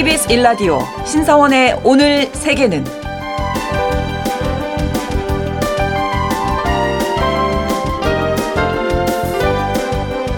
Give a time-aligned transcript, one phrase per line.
[0.00, 2.86] KBS 일라디오 신사원의 오늘 세계는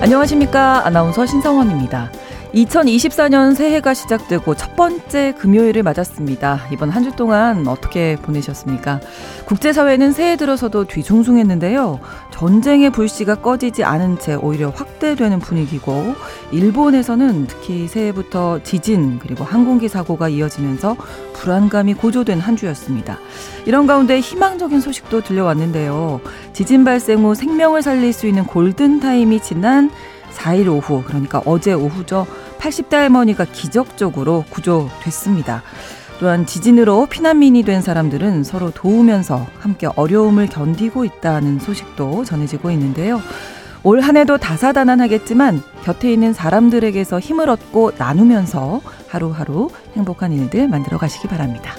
[0.01, 2.11] 안녕하십니까 아나운서 신성원입니다.
[2.55, 6.67] 2024년 새해가 시작되고 첫 번째 금요일을 맞았습니다.
[6.71, 9.01] 이번 한 주 동안 어떻게 보내셨습니까?
[9.47, 11.99] 국제사회는 새해 들어서도 뒤숭숭했는데요.
[12.31, 16.15] 전쟁의 불씨가 꺼지지 않은 채 오히려 확대되는 분위기고,
[16.53, 20.97] 일본에서는 특히 새해부터 지진 그리고 항공기 사고가 이어지면서
[21.33, 23.19] 불안감이 고조된 한 주였습니다.
[23.67, 26.21] 이런 가운데 희망적인 소식도 들려왔는데요.
[26.53, 29.91] 지진 발생 후 생명을 살릴 수 있는 골든타임이 지난
[30.35, 32.27] 4일 오후, 그러니까 어제 오후죠.
[32.59, 35.63] 80대 할머니가 기적적으로 구조됐습니다.
[36.21, 43.21] 또한 지진으로 피난민이 된 사람들은 서로 도우면서 함께 어려움을 견디고 있다는 소식도 전해지고 있는데요.
[43.85, 51.27] 올 한 해도 다사다난하겠지만 곁에 있는 사람들에게서 힘을 얻고 나누면서 하루하루 행복한 일들 만들어 가시기
[51.27, 51.75] 바랍니다.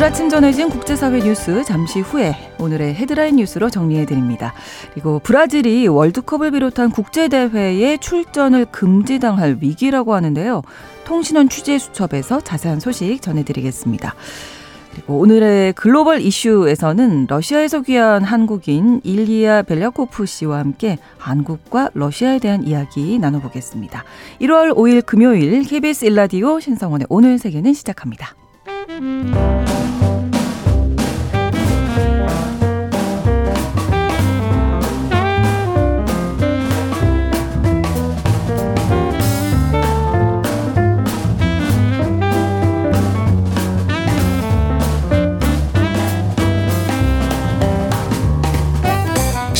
[0.00, 4.54] 오늘 아침 전해진 국제사회 뉴스 잠시 후에 오늘의 헤드라인 뉴스로 정리해 드립니다.
[4.94, 10.62] 그리고 브라질이 월드컵을 비롯한 국제대회에 출전을 금지당할 위기라고 하는데요.
[11.04, 14.14] 통신원 취재 수첩에서 자세한 소식 전해드리겠습니다.
[14.94, 23.18] 그리고 오늘의 글로벌 이슈에서는 러시아에서 귀한 한국인 일리아 벨야코프 씨와 함께 한국과 러시아에 대한 이야기
[23.18, 24.04] 나눠보겠습니다.
[24.40, 28.34] 1월 5일 금요일 KBS 일라디오 신성원의 오늘 세계는 시작합니다.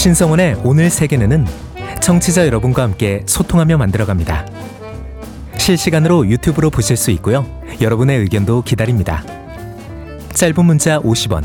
[0.01, 1.47] 신성원의 오늘 세계는
[2.01, 4.47] 청취자 여러분과 함께 소통하며 만들어갑니다.
[5.71, 7.47] 실시간으로 유튜브로 보실 수 있고요.
[7.81, 9.23] 여러분의 의견도 기다립니다.
[10.33, 11.45] 짧은 문자 50원,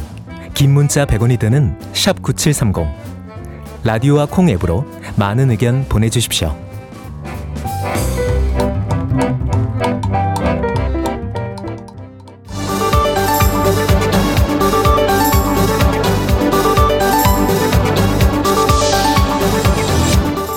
[0.55, 2.87] 긴 문자 100원이 드는 샵 9730.
[3.83, 6.55] 라디오와 콩 앱으로 많은 의견 보내주십시오.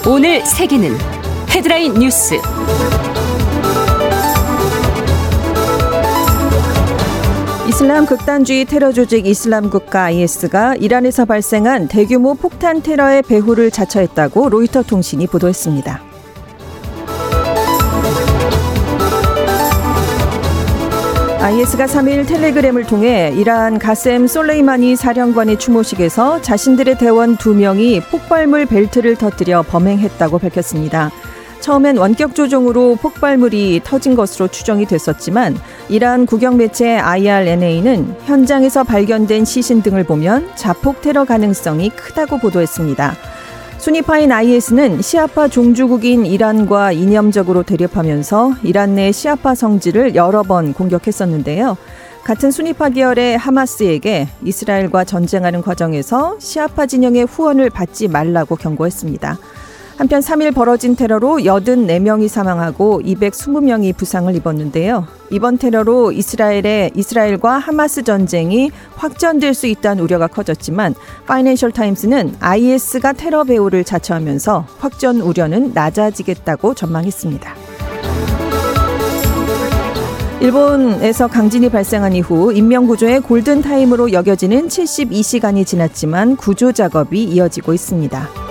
[0.06, 0.96] 오늘 세계는
[1.50, 2.40] 헤드라인 뉴스.
[7.78, 14.82] 이슬람 극단주의 테러 조직 이슬람 국가 IS가 이란에서 발생한 대규모 폭탄 테러의 배후를 자처했다고 로이터
[14.82, 16.02] 통신이 보도했습니다.
[21.38, 29.62] IS가 3일 텔레그램을 통해 이란 가셈 솔레이마니 사령관의 추모식에서 자신들의 대원 2명이 폭발물 벨트를 터뜨려
[29.62, 31.12] 범행했다고 밝혔습니다.
[31.60, 35.56] 처음엔 원격 조종으로 폭발물이 터진 것으로 추정이 됐었지만
[35.88, 43.14] 이란 국영 매체 IRNA는 현장에서 발견된 시신 등을 보면 자폭 테러 가능성이 크다고 보도했습니다.
[43.78, 51.76] 순위파인 IS는 시아파 종주국인 이란과 이념적으로 대립하면서 이란 내 시아파 성지를 여러 번 공격했었는데요.
[52.24, 59.38] 같은 순위파 계열의 하마스에게 이스라엘과 전쟁하는 과정에서 시아파 진영의 후원을 받지 말라고 경고했습니다.
[59.98, 65.08] 한편 3일 벌어진 테러로 84명이 사망하고 220명이 부상을 입었는데요.
[65.30, 70.94] 이번 테러로 이스라엘의 이스라엘과 하마스 전쟁이 확전될 수 있다는 우려가 커졌지만
[71.26, 77.54] 파이낸셜 타임스는 IS가 테러 배후를 자처하면서 확전 우려는 낮아지겠다고 전망했습니다.
[80.40, 88.47] 일본에서 강진이 발생한 이후 인명구조의 골든타임으로 여겨지는 72시간이 지났지만 구조 작업이 이어지고 있습니다.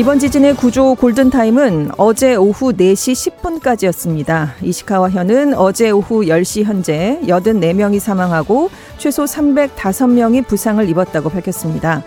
[0.00, 4.52] 이번 지진의 구조 골든타임은 어제 오후 4시 10분까지였습니다.
[4.62, 12.02] 이시카와현은 어제 오후 10시 현재 84명이 사망하고 최소 305명이 부상을 입었다고 밝혔습니다.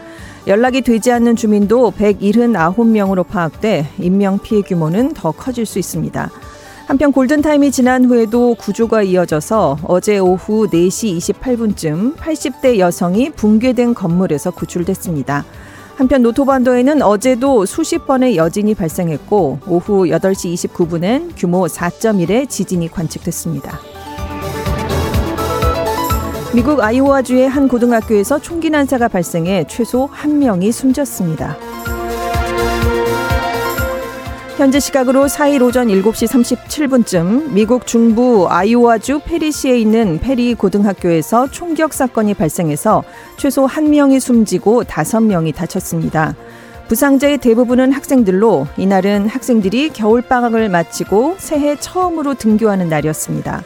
[0.48, 6.32] 연락이 되지 않는 주민도 179명으로 파악돼 인명 피해 규모는 더 커질 수 있습니다.
[6.88, 15.46] 한편 골든타임이 지난 후에도 구조가 이어져서 어제 오후 4시 28분쯤 80대 여성이 붕괴된 건물에서 구출됐습니다.
[15.96, 23.80] 한편 노토반도에는 어제도 수십 번의 여진이 발생했고 오후 8시 29분엔 규모 4.1의 지진이 관측됐습니다.
[26.56, 31.73] 미국 아이오와주의 한 고등학교에서 총기 난사가 발생해 최소 한 명이 숨졌습니다.
[34.58, 42.36] 현재 시각으로 4일 오전 7시 37분쯤 미국 중부 아이오와주 페리시에 있는 페리 고등학교에서 총격 사건이
[42.36, 43.04] 발생해서
[43.38, 46.36] 최소 1명이 숨지고 5명이 다쳤습니다.
[46.88, 53.64] 부상자의 대부분은 학생들로 이날은 학생들이 겨울방학을 마치고 새해 처음으로 등교하는 날이었습니다.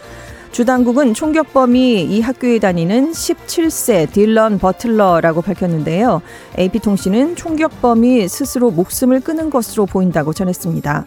[0.51, 6.21] 주 당국은 총격범이 이 학교에 다니는 17세 딜런 버틀러라고 밝혔는데요.
[6.57, 11.05] AP통신은 총격범이 스스로 목숨을 끊은 것으로 보인다고 전했습니다.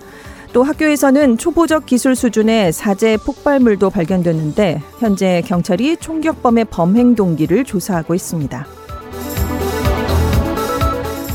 [0.52, 8.66] 또 학교에서는 초보적 기술 수준의 사제 폭발물도 발견됐는데 현재 경찰이 총격범의 범행 동기를 조사하고 있습니다.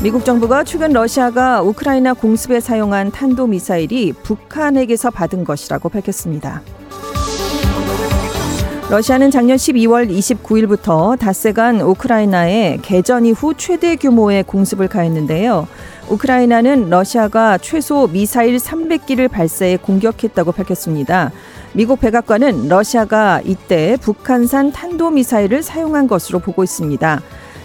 [0.02, 6.62] 미국 정부가 최근 러시아가 우크라이나 공습에 사용한 탄도미사일이 북한에게서 받은 것이라고 밝혔습니다.
[8.88, 15.66] 러시아는 작년 12월 29일부터 닷새간 우크라이나에 개전 이후 최대 규모의 공습을 가했는데요.
[16.08, 21.32] 우크라이나는 러시아가 최소 미사일 300기를 발사해 공격했다고 밝혔습니다.
[21.72, 27.22] 미국 백악관은 러시아가 이때 북한산 탄도미사일을 사용한 것으로 보고 있습니다.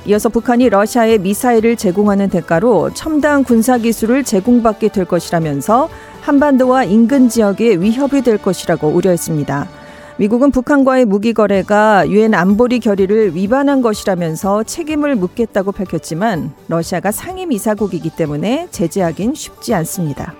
[0.08, 5.88] 이어서 북한이 러시아에 미사일을 제공하는 대가로 첨단 군사 기술을 제공받게 될 것이라면서
[6.22, 9.81] 한반도와 인근 지역에 위협이 될 것이라고 우려했습니다.
[10.18, 18.12] 미국은 북한과의 무기 거래가 유엔 안보리 결의를 위반한 것이라면서 책임을 묻겠다고 밝혔지만 러시아가 상임 이사국이기
[18.12, 20.34] 때문에 제재하긴 쉽지 않습니다.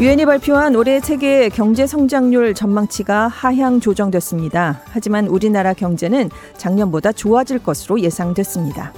[0.00, 4.80] 유엔이 발표한 올해 세계 경제 성장률 전망치가 하향 조정됐습니다.
[4.86, 8.92] 하지만 우리나라 경제는 작년보다 좋아질 것으로 예상됐습니다.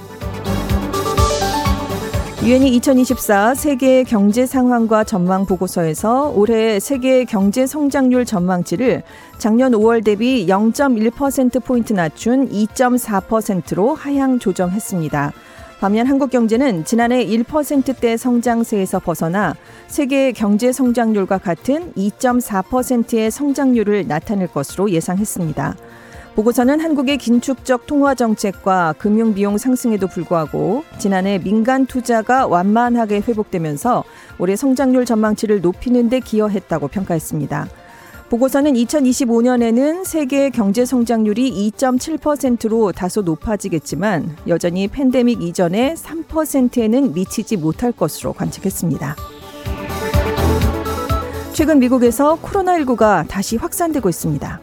[2.45, 9.01] 유엔이 2024 세계 경제 상황과 전망 보고서에서 올해 세계 경제 성장률 전망치를
[9.39, 15.33] 작년 5월 대비 0.1% 포인트 낮춘 2.4%로 하향 조정했습니다.
[15.79, 19.55] 반면 한국 경제는 지난해 1%대 성장세에서 벗어나
[19.87, 25.75] 세계 경제 성장률과 같은 2.4%의 성장률을 나타낼 것으로 예상했습니다.
[26.35, 34.03] 보고서는 한국의 긴축적 통화 정책과 금융 비용 상승에도 불구하고 지난해 민간 투자가 완만하게 회복되면서
[34.37, 37.69] 올해 성장률 전망치를 높이는 데 기여했다고 평가했습니다.
[38.29, 48.33] 보고서는 2025년에는 세계 경제 성장률이 2.7%로 다소 높아지겠지만 여전히 팬데믹 이전의 3%에는 미치지 못할 것으로
[48.33, 49.15] 관측했습니다.
[51.53, 54.59] 최근 미국에서 코로나19가 다시 확산되고 있습니다.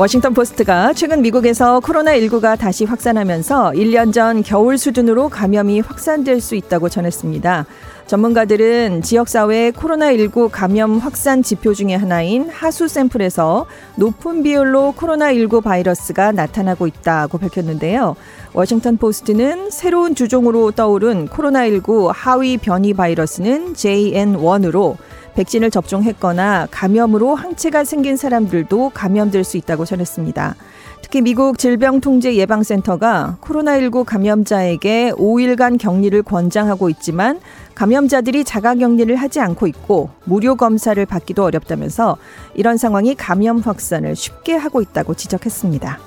[0.00, 6.88] 워싱턴 포스트가 최근 미국에서 코로나19가 다시 확산하면서 1년 전 겨울 수준으로 감염이 확산될 수 있다고
[6.88, 7.66] 전했습니다.
[8.06, 13.66] 전문가들은 지역사회 코로나19 감염 확산 지표 중의 하나인 하수 샘플에서
[13.96, 18.16] 높은 비율로 코로나19 바이러스가 나타나고 있다고 밝혔는데요.
[18.52, 24.96] 워싱턴 포스트는 새로운 주종으로 떠오른 코로나19 하위 변이 바이러스는 JN1으로
[25.34, 30.56] 백신을 접종했거나 감염으로 항체가 생긴 사람들도 감염될 수 있다고 전했습니다.
[31.02, 37.40] 특히 미국 질병통제예방센터가 코로나19 감염자에게 5일간 격리를 권장하고 있지만
[37.74, 42.16] 감염자들이 자가 격리를 하지 않고 있고 무료 검사를 받기도 어렵다면서
[42.54, 45.98] 이런 상황이 감염 확산을 쉽게 하고 있다고 지적했습니다.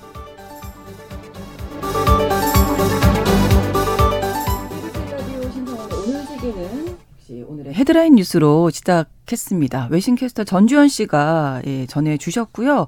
[7.74, 9.88] 헤드라인 뉴스로 시작 했습니다.
[9.92, 12.88] 외신캐스터 전주현 씨가 예, 전해 주셨고요.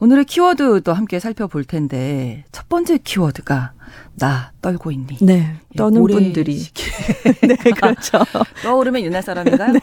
[0.00, 3.72] 오늘의 키워드도 함께 살펴볼 텐데 첫 번째 키워드가
[4.18, 5.16] 나 떨고 있니?
[5.22, 5.54] 네.
[5.72, 6.60] 예, 떠는 예, 분들이.
[7.42, 8.18] 네, 그렇죠.
[8.62, 9.72] 떠오르면 옛날 사람인가요?
[9.72, 9.80] 네.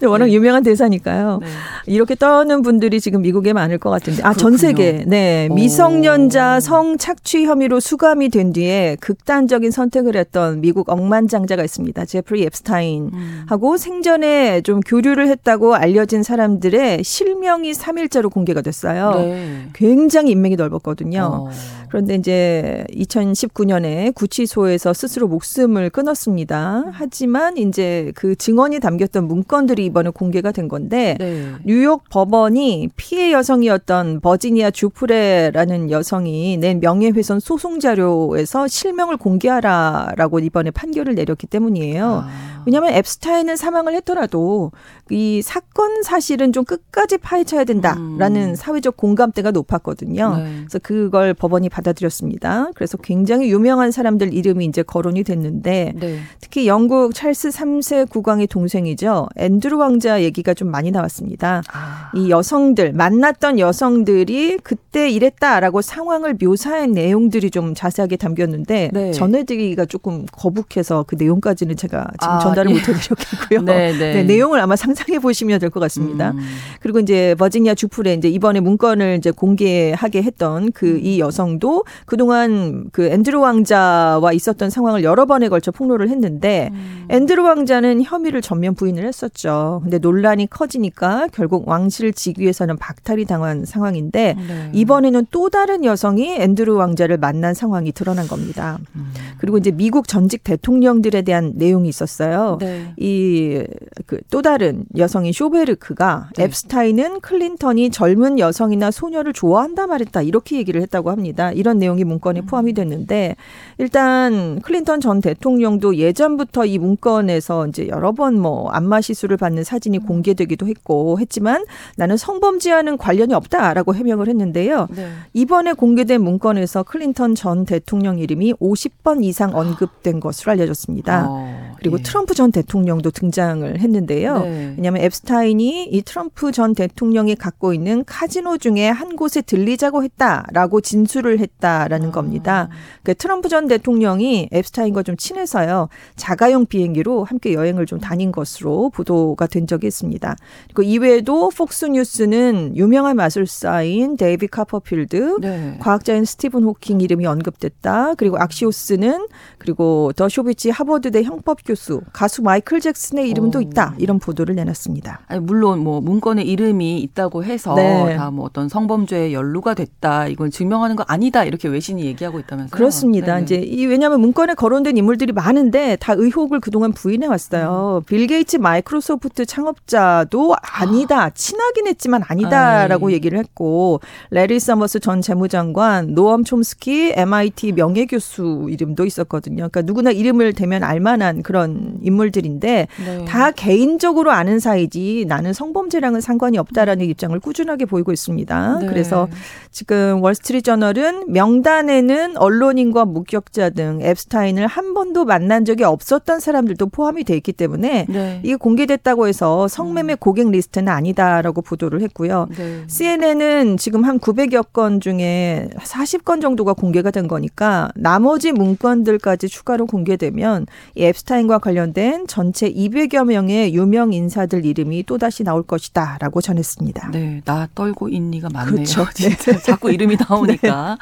[0.00, 0.06] 네.
[0.06, 0.32] 워낙 네.
[0.32, 1.40] 유명한 대사니까요.
[1.42, 1.48] 네.
[1.86, 4.22] 이렇게 떠는 분들이 지금 미국에 많을 것 같은데.
[4.22, 5.04] 아, 전 세계.
[5.06, 5.48] 네.
[5.50, 12.04] 미성년자 성 착취 혐의로 수감이 된 뒤에 극단적인 선택을 했던 미국 억만장자가 있습니다.
[12.06, 13.76] 제프리 앱스타인하고 음.
[13.76, 19.12] 생전에 좀 교류를 했다고 알려진 사람들의 실명이 3일자로 공개가 됐어요.
[19.16, 19.68] 네.
[19.74, 21.48] 굉장히 인맥이 넓었거든요.
[21.48, 21.50] 어.
[21.88, 22.47] 그런데 이제
[22.92, 26.84] 2019년에 구치소에서 스스로 목숨을 끊었습니다.
[26.92, 31.52] 하지만 이제 그 증언이 담겼던 문건들이 이번에 공개가 된 건데 네.
[31.64, 41.14] 뉴욕 법원이 피해 여성이었던 버지니아 주프레라는 여성이 낸 명예훼손 소송 자료에서 실명을 공개하라라고 이번에 판결을
[41.14, 42.24] 내렸기 때문이에요.
[42.26, 42.57] 아.
[42.68, 44.72] 왜냐하면 앱스타인은 사망을 했더라도
[45.08, 48.54] 이 사건 사실은 좀 끝까지 파헤쳐야 된다라는 음.
[48.54, 50.36] 사회적 공감대가 높았거든요.
[50.36, 50.56] 네.
[50.58, 52.68] 그래서 그걸 법원이 받아들였습니다.
[52.74, 56.18] 그래서 굉장히 유명한 사람들 이름이 이제 거론이 됐는데 네.
[56.42, 59.28] 특히 영국 찰스 3세 국왕의 동생이죠.
[59.36, 61.62] 앤드루 왕자 얘기가 좀 많이 나왔습니다.
[61.72, 62.10] 아.
[62.14, 69.12] 이 여성들 만났던 여성들이 그때 이랬다라고 상황을 묘사한 내용들이 좀 자세하게 담겼는데 네.
[69.12, 72.74] 전해드리기가 조금 거북해서 그 내용까지는 제가 지금 아, 전달을 예.
[72.74, 73.62] 못해드렸겠고요.
[73.64, 74.22] 네, 네.
[74.24, 76.30] 내용을 아마 상상해 보시면 될 것 같습니다.
[76.30, 76.38] 음.
[76.80, 81.00] 그리고 이제 버지니아 주풀에 이제 이번에 문건을 이제 공개하게 했던 그 음.
[81.02, 87.06] 이 여성도 그동안 그 앤드루 왕자와 있었던 상황을 여러 번에 걸쳐 폭로를 했는데 음.
[87.10, 89.80] 앤드루 왕자는 혐의를 전면 부인을 했었죠.
[89.82, 94.70] 근데 논란이 커지니까 결국 왕실 직위에서는 박탈이 당한 상황인데 네.
[94.72, 98.78] 이번에는 또 다른 여성이 앤드루 왕자를 만난 상황이 드러난 겁니다.
[98.96, 99.12] 음.
[99.38, 102.37] 그리고 이제 미국 전직 대통령들에 대한 내용이 있었어요.
[102.58, 102.94] 네.
[102.96, 106.44] 이 그 또 다른 여성인 쇼베르크가 네.
[106.44, 111.52] 앱스타인은 클린턴이 젊은 여성이나 소녀를 좋아한다 말했다 이렇게 얘기를 했다고 합니다.
[111.52, 113.36] 이런 내용이 문건에 포함이 됐는데
[113.76, 119.98] 일단 클린턴 전 대통령도 예전부터 이 문건에서 이제 여러 번 뭐 안마 시술을 받는 사진이
[119.98, 121.64] 공개되기도 했고 했지만
[121.96, 124.88] 나는 성범죄와는 관련이 없다라고 해명을 했는데요.
[124.90, 125.10] 네.
[125.34, 131.26] 이번에 공개된 문건에서 클린턴 전 대통령 이름이 50번 이상 언급된 것으로 알려졌습니다.
[131.28, 132.02] 어, 그리고 예.
[132.02, 134.38] 트럼프 전 대통령도 등장을 했는데요.
[134.40, 134.74] 네.
[134.76, 141.40] 왜냐하면 앱스타인이 이 트럼프 전 대통령이 갖고 있는 카지노 중에 한 곳에 들리자고 했다라고 진술을
[141.40, 142.12] 했다라는 아.
[142.12, 142.68] 겁니다.
[143.02, 145.88] 그러니까 트럼프 전 대통령이 앱스타인과 좀 친해서요.
[146.16, 150.36] 자가용 비행기로 함께 여행을 좀 다닌 것으로 보도가 된 적이 있습니다.
[150.68, 155.76] 그리고 이외에도 폭스뉴스는 유명한 마술사인 데이비드 카퍼필드, 네.
[155.80, 158.14] 과학자인 스티븐 호킹 이름이 언급됐다.
[158.14, 159.26] 그리고 악시오스는
[159.58, 163.62] 그리고 더쇼비치 하버드대 형법 교수, 가수 마이클 잭슨의 이름도 오.
[163.62, 163.94] 있다.
[163.96, 165.20] 이런 보도를 내놨습니다.
[165.28, 168.16] 아니, 물론 뭐 문건에 이름이 있다고 해서 네.
[168.16, 172.76] 다 뭐 어떤 성범죄에 연루가 됐다 이건 증명하는 거 아니다 이렇게 외신이 얘기하고 있다면서요?
[172.76, 173.34] 그렇습니다.
[173.34, 173.44] 네네.
[173.44, 178.02] 이제 이 왜냐하면 문건에 거론된 인물들이 많은데 다 의혹을 그동안 부인해 왔어요.
[178.08, 181.30] 빌 게이츠 마이크로소프트 창업자도 아니다.
[181.30, 183.12] 친하긴 했지만 아니다라고.
[183.12, 189.68] 얘기를 했고 레리 서머스 전 재무장관, 노엄 촘스키 MIT 명예교수 이름도 있었거든요.
[189.68, 193.24] 그러니까 누구나 이름을 대면 알만한 그런 인물들인데 네.
[193.24, 198.78] 다 개인적으로 아는 사이지 나는 성범죄랑은 상관이 없다라는 입장을 꾸준하게 보이고 있습니다.
[198.80, 198.86] 네.
[198.86, 199.28] 그래서
[199.70, 207.24] 지금 월스트리트 저널은 명단에는 언론인과 목격자 등 앱스타인을 한 번도 만난 적이 없었던 사람들도 포함이
[207.24, 208.40] 돼 있기 때문에 네.
[208.42, 212.48] 이게 공개됐다고 해서 성매매 고객 리스트는 아니다라고 보도를 했고요.
[212.56, 212.82] 네.
[212.86, 220.66] CNN은 지금 한 900여 건 중에 40건 정도가 공개가 된 거니까 나머지 문건들까지 추가로 공개되면
[220.96, 227.10] 이 앱스타인과 관련된 전체 200여 명의 유명 인사들 이름이 또다시 나올 것이다 라고 전했습니다.
[227.12, 228.74] 네, 나 떨고 있니가 많네요.
[228.74, 229.06] 그렇죠.
[229.14, 230.98] 진짜 자꾸 이름이 나오니까.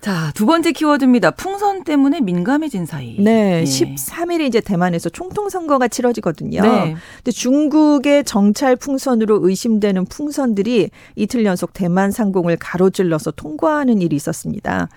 [0.00, 1.32] 자, 두 번째 키워드입니다.
[1.32, 3.16] 풍선 때문에 민감해진 사이.
[3.18, 3.64] 네, 예.
[3.64, 6.62] 13일에 이제 대만에서 총통 선거가 치러지거든요.
[6.62, 6.96] 네.
[7.16, 14.88] 근데 중국의 정찰 풍선으로 의심되는 풍선들이 이틀 연속 대만 상공을 가로질러서 통과하는 일이 있었습니다.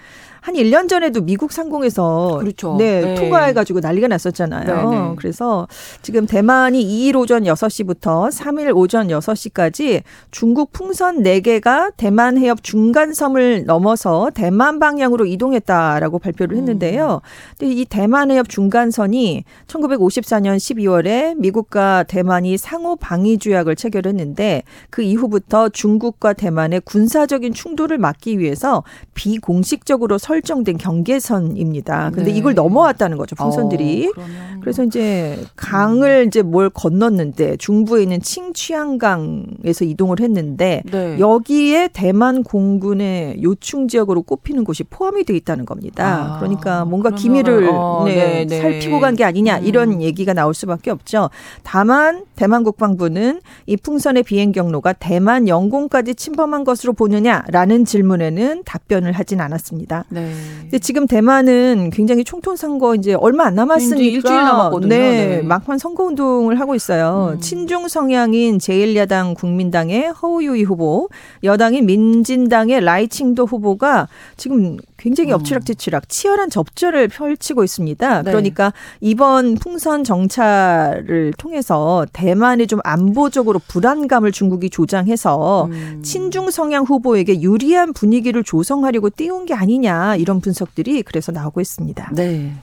[0.43, 2.75] 한 1년 전에도 미국 상공에서 그렇죠.
[2.77, 3.15] 네, 네.
[3.15, 4.89] 통과해 가지고 난리가 났었잖아요.
[4.89, 5.15] 네, 네.
[5.15, 5.69] 그래서
[6.01, 14.31] 지금 대만이 2일 오전 6시부터 3일 오전 6시까지 중국 풍선 4개가 대만 해협 중간섬을 넘어서
[14.33, 17.21] 대만 방향으로 이동했다라고 발표를 했는데요.
[17.57, 25.69] 근데 이 대만 해협 중간선이 1954년 12월에 미국과 대만이 상호 방위 조약을 체결했는데 그 이후부터
[25.69, 28.83] 중국과 대만의 군사적인 충돌을 막기 위해서
[29.13, 32.11] 비공식적으로 설 정된 경계선입니다.
[32.13, 32.37] 근데 네.
[32.37, 34.11] 이걸 넘어왔다는 거죠, 풍선들이.
[34.17, 34.21] 어,
[34.61, 41.17] 그래서 이제 강을 이제 뭘 건넜는데 중부에 있는 칭취항강에서 이동을 했는데 네.
[41.19, 46.35] 여기에 대만 공군의 요충 지역으로 꼽히는 곳이 포함이 돼 있다는 겁니다.
[46.35, 48.61] 아, 그러니까 뭔가 기밀을 어, 네, 네, 네.
[48.61, 49.65] 살피고 간 게 아니냐 음.
[49.65, 51.29] 이런 얘기가 나올 수밖에 없죠.
[51.61, 59.39] 다만 대만 국방부는 이 풍선의 비행 경로가 대만 영공까지 침범한 것으로 보느냐라는 질문에는 답변을 하진
[59.39, 60.05] 않았습니다.
[60.09, 60.22] 네.
[60.61, 64.89] 근데 지금 대만은 굉장히 총통 선거 이제 얼마 안 남았으니까 일주일 남았거든요.
[64.89, 65.41] 네, 네.
[65.41, 67.33] 막판 선거 운동을 하고 있어요.
[67.35, 67.39] 음.
[67.39, 71.09] 친중 성향인 제1야당 국민당의 허우유이 후보,
[71.43, 75.35] 여당인 민진당의 라이칭도 후보가 지금 굉장히 음.
[75.35, 78.21] 엎치락뒤치락 치열한 접전을 펼치고 있습니다.
[78.21, 78.31] 네.
[78.31, 86.01] 그러니까 이번 풍선 정찰을 통해서 대만의 좀 안보적으로 불안감을 중국이 조장해서 음.
[86.03, 92.11] 친중 성향 후보에게 유리한 분위기를 조성하려고 띄운 게 아니냐 이런 분석들이 그래서 나오고 있습니다.
[92.13, 92.53] 네.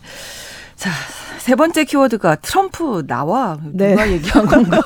[0.76, 0.90] 자,
[1.40, 4.12] 세 번째 키워드가 트럼프 나와 누가 네.
[4.12, 4.82] 얘기한 건가요?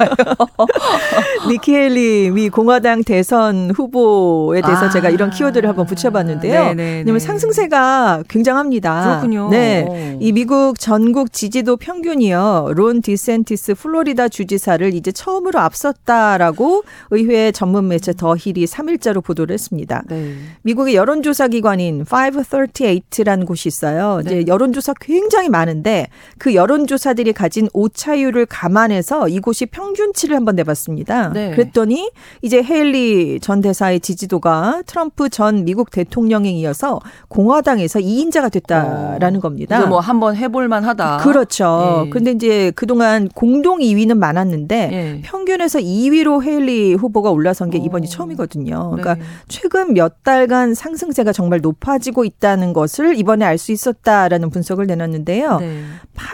[1.50, 6.52] 니키 헤일리 미 공화당 대선 후보에 대해서 아, 제가 이런 키워드를 한번 붙여봤는데요.
[6.52, 7.18] 네네 네, 왜냐면 네.
[7.18, 9.04] 상승세가 굉장합니다.
[9.04, 9.48] 그렇군요.
[9.50, 12.72] 네, 이 미국 전국 지지도 평균이요.
[12.76, 20.04] 론 디샌티스 플로리다 주지사를 이제 처음으로 앞섰다라고 의회 전문 매체 더 힐이 3일자로 보도를 했습니다.
[20.08, 20.34] 네.
[20.62, 24.20] 미국의 여론조사 기관인 538라는 곳이 있어요.
[24.24, 24.44] 이제 네.
[24.46, 26.06] 여론조사 굉장히 많은데
[26.44, 31.30] 그 여론조사들이 가진 오차율을 감안해서 이곳이 평균치를 한번 내봤습니다.
[31.30, 31.52] 네.
[31.52, 32.10] 그랬더니
[32.42, 39.40] 이제 헤일리 전 대사의 지지도가 트럼프 전 미국 대통령에 이어서 공화당에서 2인자가 됐다라는 어.
[39.40, 39.86] 겁니다.
[39.86, 41.16] 뭐 한번 해볼 만 하다.
[41.22, 42.04] 그렇죠.
[42.04, 42.10] 예.
[42.10, 45.20] 근데 이제 그동안 공동 2위는 많았는데 예.
[45.24, 48.08] 평균에서 2위로 헤일리 후보가 올라선 게 이번이 오.
[48.08, 48.10] 어.
[48.10, 48.90] 처음이거든요.
[48.90, 49.22] 그러니까 네.
[49.48, 55.58] 최근 몇 달간 상승세가 정말 높아지고 있다는 것을 이번에 알 수 있었다라는 분석을 내놨는데요.
[55.60, 55.80] 네.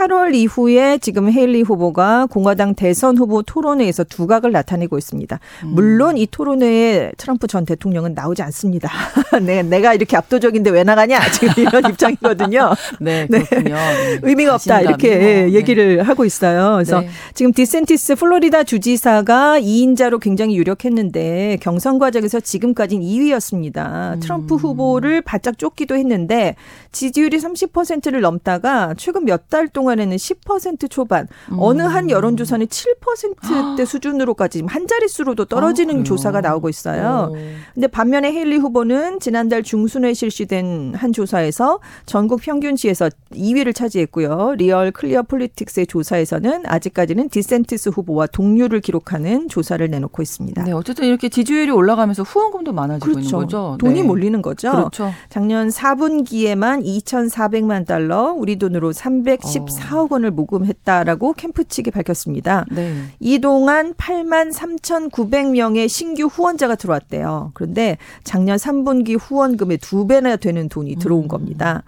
[0.00, 5.38] 8월 이후에 지금 헤일리 후보가 공화당 대선 후보 토론회에서 두각을 나타내고 있습니다.
[5.64, 5.68] 음.
[5.74, 8.90] 물론 이 토론회에 트럼프 전 대통령은 나오지 않습니다.
[9.42, 12.74] 네, 내가 이렇게 압도적인데 왜 나가냐 지금 이런 입장이거든요.
[13.00, 13.42] 네, 네.
[13.42, 13.74] 그렇군요.
[13.74, 14.18] 네.
[14.22, 15.52] 의미가 없다 이렇게 뭐, 네.
[15.52, 16.74] 얘기를 하고 있어요.
[16.76, 17.10] 그래서 네.
[17.34, 24.14] 지금 디센티스 플로리다 주지사가 2인자로 굉장히 유력했는데 경선 과정에서 지금까지는 2위였습니다.
[24.14, 24.20] 음.
[24.20, 26.54] 트럼프 후보를 바짝 쫓기도 했는데
[26.92, 31.56] 지지율이 30%를 넘다가 최근 몇 달 동안 에는 10% 초반, 음.
[31.58, 37.30] 어느 한 여론조사는 7%대 수준으로까지 한 자릿수로도 떨어지는 아, 조사가 나오고 있어요.
[37.32, 37.36] 오.
[37.74, 44.54] 근데 반면에 헤일리 후보는 지난달 중순에 실시된 한 조사에서 전국 평균치에서 2위를 차지했고요.
[44.56, 50.64] 리얼 클리어 폴리틱스의 조사에서는 아직까지는 디샌티스 후보와 동률을 기록하는 조사를 내놓고 있습니다.
[50.64, 53.20] 네, 어쨌든 이렇게 지지율이 올라가면서 후원금도 많아지고 그렇죠.
[53.20, 53.76] 있는 거죠.
[53.80, 54.06] 돈이 네.
[54.06, 54.70] 몰리는 거죠.
[54.70, 55.12] 그렇죠.
[55.28, 62.66] 작년 4분기에만 2,400만 달러, 우리 돈으로 314억 원을 모금했다라고 캠프 측이 밝혔습니다.
[62.70, 63.04] 네.
[63.18, 67.50] 이 동안 8만 3,900명의 신규 후원자가 들어왔대요.
[67.54, 71.28] 그런데 작년 3분기 후원금의 두 배나 되는 돈이 들어온 음.
[71.28, 71.82] 겁니다.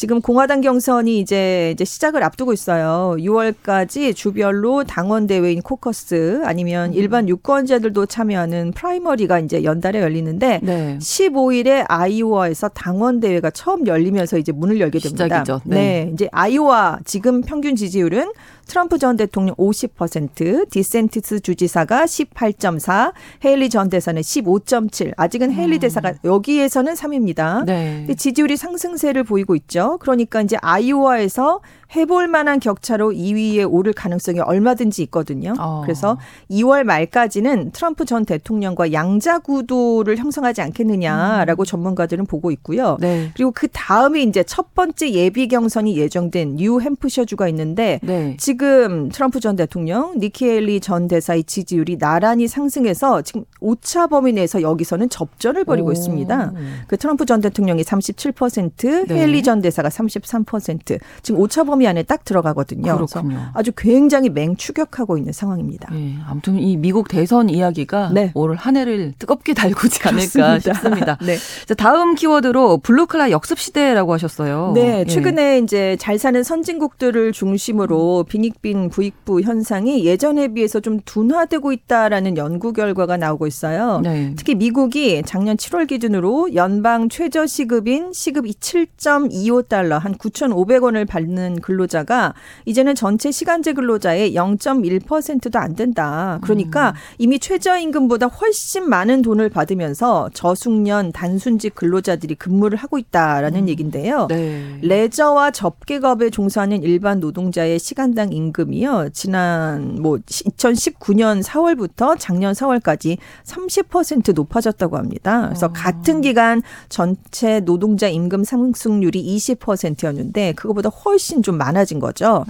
[0.00, 3.16] 지금 공화당 경선이 이제 이제 시작을 앞두고 있어요.
[3.18, 6.94] 6월까지 주별로 당원 대회인 코커스 아니면 음.
[6.94, 10.96] 일반 유권자들도 참여하는 프라이머리가 이제 연달아 열리는데 네.
[10.98, 15.24] 15일에 아이오와에서 당원 대회가 처음 열리면서 이제 문을 열게 됩니다.
[15.24, 15.60] 시작이죠.
[15.64, 15.76] 네.
[15.76, 16.10] 네.
[16.14, 18.32] 이제 아이오와 지금 평균 지지율은
[18.66, 23.12] 트럼프 전 대통령 50%, 디샌티스 주지사가 18.4,
[23.44, 25.12] 헤일리 전 대사는 15.7.
[25.16, 25.80] 아직은 헤일리 음.
[25.80, 27.64] 대사가 여기에서는 3위입니다.
[27.64, 28.06] 네.
[28.16, 29.98] 지지율이 상승세를 보이고 있죠.
[29.98, 31.60] 그러니까 이제 아이오와에서
[31.94, 35.54] 해볼 만한 격차로 2위에 오를 가능성이 얼마든지 있거든요.
[35.58, 35.82] 어.
[35.84, 36.18] 그래서
[36.50, 41.64] 2월 말까지는 트럼프 전 대통령과 양자 구도를 형성하지 않겠느냐라고 음.
[41.64, 42.96] 전문가들은 보고 있고요.
[43.00, 43.30] 네.
[43.34, 48.36] 그리고 그 다음에 이제 첫 번째 예비 경선이 예정된 뉴 햄프셔주가 있는데 네.
[48.38, 54.62] 지금 트럼프 전 대통령, 니키 헤일리 전 대사의 지지율이 나란히 상승해서 지금 오차 범위 내에서
[54.62, 55.92] 여기서는 접전을 벌이고 오.
[55.92, 56.52] 있습니다.
[56.86, 59.14] 그 트럼프 전 대통령이 37%, 네.
[59.14, 60.98] 헤일리 전 대사가 33%.
[61.22, 62.94] 지금 오차 범위 범위 안에 딱 들어가거든요.
[62.94, 63.38] 그렇군요.
[63.54, 65.88] 아주 굉장히 맹추격하고 있는 상황입니다.
[65.92, 68.32] 네, 아무튼 이 미국 대선 이야기가 네.
[68.34, 71.16] 올 한 해를 뜨겁게 달구지 않을까 싶습니다.
[71.24, 71.36] 네.
[71.66, 74.72] 자, 다음 키워드로 블루칼라 역습 시대라고 하셨어요.
[74.74, 75.04] 네, 예.
[75.06, 75.58] 최근에 예.
[75.58, 83.16] 이제 잘 사는 선진국들을 중심으로 빈익빈 부익부 현상이 예전에 비해서 좀 둔화되고 있다라는 연구 결과가
[83.16, 84.00] 나오고 있어요.
[84.02, 84.34] 네.
[84.36, 92.94] 특히 미국이 작년 7월 기준으로 연방 최저 시급인 시급이 7.25달러 한 9,500원을 받는 근로자가 이제는
[92.94, 96.38] 전체 시간제 근로자의 0.1%도 안 된다.
[96.42, 96.94] 그러니까 음.
[97.18, 103.68] 이미 최저임금보다 훨씬 많은 돈을 받으면서 저숙련 단순직 근로자들이 근무를 하고 있다라는 음.
[103.68, 104.26] 얘긴데요.
[104.28, 104.78] 네.
[104.82, 109.10] 레저와 접객업에 종사하는 일반 노동자의 시간당 임금이요.
[109.12, 115.46] 지난 뭐 2019년 4월부터 작년 4월까지 30% 높아졌다고 합니다.
[115.46, 115.72] 그래서 어.
[115.72, 122.44] 같은 기간 전체 노동자 임금 상승률이 20%였는데 그거보다 훨씬 좀 많아진 거죠.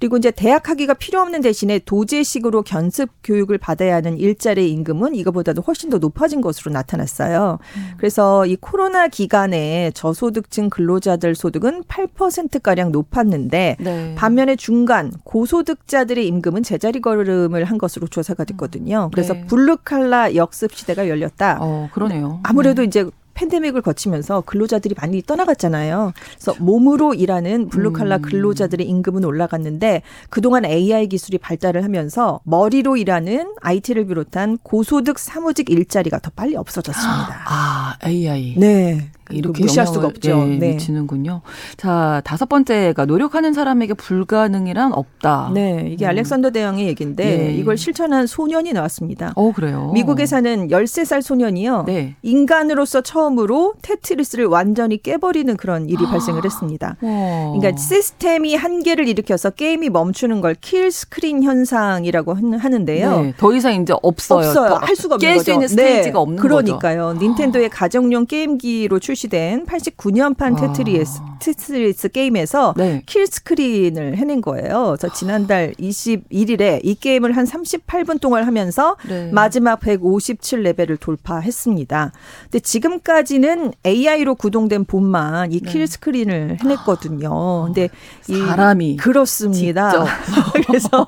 [0.00, 5.62] 그리고 이제 대학 학위가 필요 없는 대신에 도제식으로 견습 교육을 받아야 하는 일자리 임금은 이거보다도
[5.62, 7.58] 훨씬 더 높아진 것으로 나타났어요.
[7.76, 7.90] 음.
[7.96, 14.14] 그래서 이 코로나 기간에 저소득층 근로자들 소득은 8%가량 높았는데 네.
[14.16, 19.10] 반면에 중간 고소득자들의 임금은 제자리 걸음을 한 것으로 조사가 됐거든요.
[19.12, 19.46] 그래서 네.
[19.46, 21.58] 블루칼라 역습 시대가 열렸다.
[21.60, 22.40] 어, 그러네요.
[22.42, 22.88] 아무래도 네.
[22.88, 26.12] 이제 팬데믹을 거치면서 근로자들이 많이 떠나갔잖아요.
[26.34, 28.22] 그래서 몸으로 일하는 블루칼라 음.
[28.22, 36.18] 근로자들의 임금은 올라갔는데 그동안 AI 기술이 발달을 하면서 머리로 일하는 IT를 비롯한 고소득 사무직 일자리가
[36.18, 37.44] 더 빨리 없어졌습니다.
[37.46, 38.54] 아, AI.
[38.58, 39.10] 네.
[39.30, 40.44] 이렇게 무시할 수가 없죠.
[40.44, 40.68] 네, 네.
[40.72, 41.40] 미치는군요.
[41.76, 45.50] 자, 다섯 번째가 노력하는 사람에게 불가능이란 없다.
[45.54, 46.08] 네, 이게 음.
[46.10, 47.54] 알렉산더 대왕의 얘기인데 네.
[47.54, 49.32] 이걸 실천한 소년이 나왔습니다.
[49.36, 49.90] 어, 그래요.
[49.94, 51.84] 미국에 사는 13살 소년이요.
[51.86, 52.16] 네.
[52.22, 56.96] 인간으로서 처음으로 테트리스를 완전히 깨버리는 그런 일이 발생을 했습니다.
[57.00, 57.52] 와.
[57.58, 63.20] 그러니까 시스템이 한계를 일으켜서 게임이 멈추는 걸 kill screen 현상이라고 한- 하는데요.
[63.20, 64.48] 네, 더 이상 이제 없어요.
[64.48, 64.68] 없어요.
[64.70, 65.44] 더할 수가 없는 깰 거죠.
[65.44, 66.48] 수 있는 스테이지가 없는 거죠.
[66.78, 67.12] 그러니까요.
[67.20, 70.60] 닌텐도의 가정용 게임기로 출 시된 89년판 아.
[70.60, 73.02] 테트리스, 테트리스 게임에서 네.
[73.06, 74.96] kill screen을 해낸 거예요.
[74.96, 79.30] 그래서 지난달 21일에 이 게임을 한 38분 동안 하면서 네.
[79.32, 82.12] 마지막 157레벨을 돌파했습니다.
[82.44, 85.86] 근데 지금까지는 AI로 구동된 봇만 이 kill 네.
[85.86, 87.64] screen을 해냈거든요.
[87.64, 87.88] 근데
[88.28, 90.04] 이 사람이 그렇습니다.
[90.66, 91.06] 그래서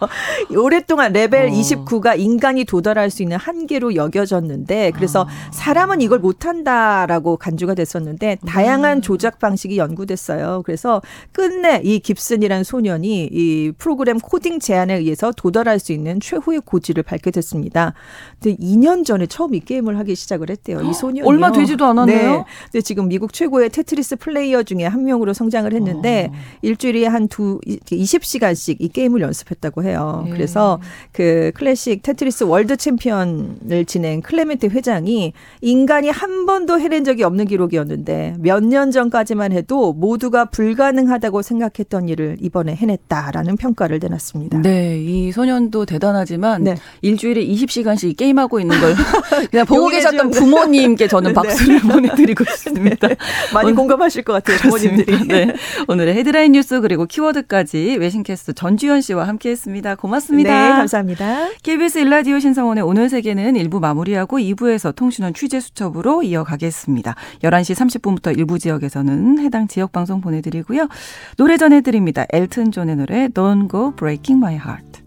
[0.56, 1.50] 오랫동안 레벨 어.
[1.50, 5.50] 29가 인간이 도달할 수 있는 한계로 여겨졌는데 그래서 아.
[5.52, 8.16] 사람은 이걸 못한다라고 간주가 됐었는데 음.
[8.46, 10.62] 다양한 조작 방식이 연구됐어요.
[10.64, 11.00] 그래서
[11.32, 17.30] 끝내 이 깁슨이라는 소년이 이 프로그램 코딩 제한에 의해서 도달할 수 있는 최후의 고지를 밟게
[17.30, 17.94] 됐습니다.
[18.42, 20.80] 근데 2년 전에 처음 이 게임을 하기 시작을 했대요.
[20.82, 22.32] 이 소년이 얼마 되지도 않았네요?
[22.32, 22.44] 네.
[22.64, 26.36] 근데 지금 미국 최고의 테트리스 플레이어 중에 한 명으로 성장을 했는데 어.
[26.62, 30.24] 일주일에 한 두 20시간씩 이 게임을 연습했다고 해요.
[30.26, 30.30] 예.
[30.30, 30.80] 그래서
[31.12, 37.87] 그 Classic Tetris World Champion을 지낸 클레멘트 회장이 인간이 한 번도 해낸 적이 없는 기록이었는데
[37.96, 44.60] 몇 년 전까지만 해도 모두가 불가능하다고 생각했던 일을 이번에 해냈다라는 평가를 내놨습니다.
[44.62, 46.74] 네, 이 소년도 대단하지만 네.
[47.02, 48.94] 일주일에 20시간씩 게임하고 있는 걸
[49.50, 51.34] 그냥 보고 계셨던 준- 부모님께 저는 네.
[51.34, 53.08] 박수를 보내드리고 싶습니다.
[53.54, 55.26] 많이 오늘- 공감하실 것 같아요, 부모님들이.
[55.28, 55.54] 네.
[55.88, 59.94] 오늘의 헤드라인 뉴스 그리고 키워드까지 외신캐스터 전주현 씨와 함께했습니다.
[59.96, 60.50] 고맙습니다.
[60.50, 61.48] 네, 감사합니다.
[61.62, 67.14] KBS 일라디오 신성원의 오늘 세계는 1부 마무리하고 2부에서 통신원 취재 수첩으로 이어가겠습니다.
[67.42, 70.88] 11시 30분부터 일부 지역에서는 해당 지역 방송 보내드리고요.
[71.36, 72.26] 노래 전해드립니다.
[72.32, 75.02] 엘튼 존의 노래 Don't Go Breaking My Heart.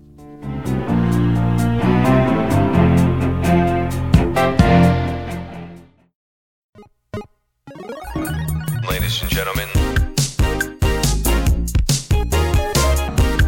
[8.89, 9.67] Ladies and gentlemen,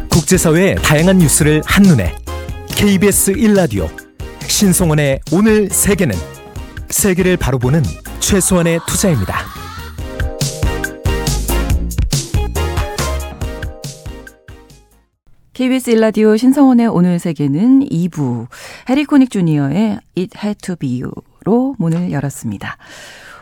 [0.09, 2.15] 국제사회의 다양한 뉴스를 한눈에
[2.75, 3.87] KBS 1라디오
[4.47, 6.15] 신성원의 오늘 세계는
[6.89, 7.81] 세계를 바로 보는
[8.25, 9.35] 최소한의 투자입니다.
[15.53, 18.47] KBS 일라디오 신성원의 오늘 세계는 2부
[18.89, 22.77] 해리코닉 주니어의 It Had To Be You로 문을 열었습니다.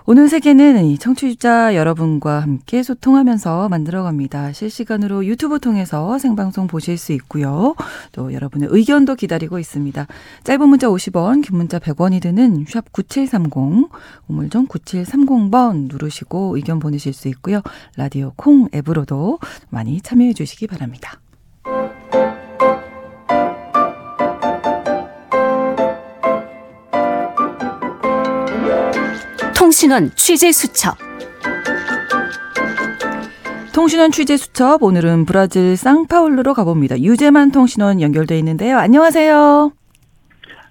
[0.08, 4.52] 오늘 세계는 이 청취자 여러분과 함께 소통하면서 만들어갑니다.
[4.52, 7.76] 실시간으로 유튜브 통해서 생방송 보실 수 있고요.
[8.12, 10.08] 또 여러분의 의견도 기다리고 있습니다.
[10.44, 13.90] 짧은 문자 50원, 긴 문자 100원이 드는 샵 9730,
[14.28, 17.62] 우물정 9730번 누르시고 의견 보내실 수 있고요.
[17.96, 19.38] 라디오 콩 앱으로도
[19.70, 21.20] 많이 참여해 주시기 바랍니다.
[29.82, 30.96] 통신원 취재 수첩.
[33.74, 37.00] 통신원 취재 수첩 오늘은 브라질 상파울루로 가봅니다.
[37.00, 38.78] 유재만 통신원 연결돼 있는데요.
[38.78, 39.72] 안녕하세요.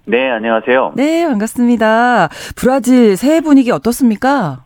[0.05, 0.93] 네, 안녕하세요.
[0.95, 2.29] 네, 반갑습니다.
[2.55, 4.65] 브라질 새해 분위기 어떻습니까?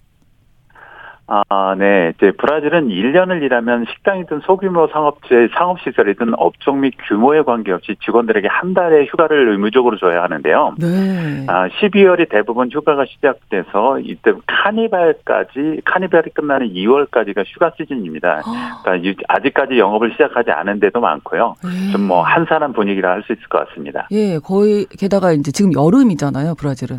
[1.26, 2.12] 아, 네.
[2.16, 9.06] 이제 브라질은 1년을 일하면 식당이든 소규모 상업체, 상업시설이든 업종 및 규모에 관계없이 직원들에게 한 달의
[9.06, 10.74] 휴가를 의무적으로 줘야 하는데요.
[10.78, 11.46] 네.
[11.48, 18.42] 아, 12월이 대부분 휴가가 시작돼서 이때 카니발까지, 카니발이 끝나는 2월까지가 휴가 시즌입니다.
[18.82, 21.54] 그러니까 유- 아직까지 영업을 시작하지 않은 데도 많고요.
[21.92, 24.06] 좀뭐 한산한 분위기라 할 수 있을 것 같습니다.
[24.10, 26.98] 예, 거의 게다가 이제 지금 여름이잖아요, 브라질은.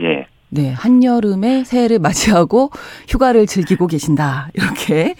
[0.00, 0.26] 예.
[0.50, 2.70] 네, 한여름에 새해를 맞이하고
[3.08, 4.50] 휴가를 즐기고 계신다.
[4.54, 5.14] 이렇게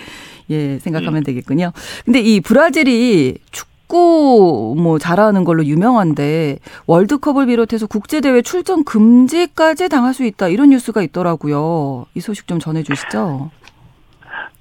[0.50, 1.72] 예, 생각하면 되겠군요.
[2.04, 10.14] 근데 이 브라질이 축구 뭐 잘하는 걸로 유명한데 월드컵을 비롯해서 국제 대회 출전 금지까지 당할
[10.14, 10.48] 수 있다.
[10.48, 12.06] 이런 뉴스가 있더라고요.
[12.14, 13.50] 이 소식 좀 전해 주시죠.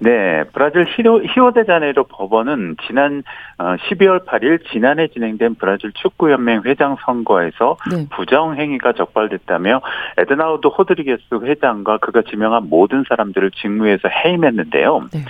[0.02, 3.22] 네, 브라질 히로, 히오데자네이로 법원은 지난
[3.58, 8.06] 어, 12월 8일 지난해 진행된 브라질 축구연맹 회장 선거에서 네.
[8.10, 9.82] 부정 행위가 적발됐다며
[10.16, 15.08] 에드나우드 호드리게스 회장과 그가 지명한 모든 사람들을 직무에서 해임했는데요.
[15.12, 15.20] 네.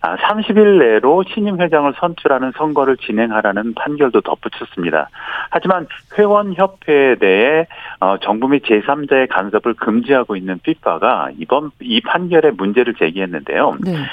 [0.00, 5.08] 아, 30일 내로 신임 회장을 선출하는 선거를 진행하라는 판결도 덧붙였습니다.
[5.48, 5.86] 하지만
[6.18, 7.66] 회원협회에 대해
[8.00, 13.76] 어, 정부 및 제3자의 간섭을 금지하고 있는 피파가 이번 이 판결에 문제를 제기했는데요.
[13.80, 13.96] 네.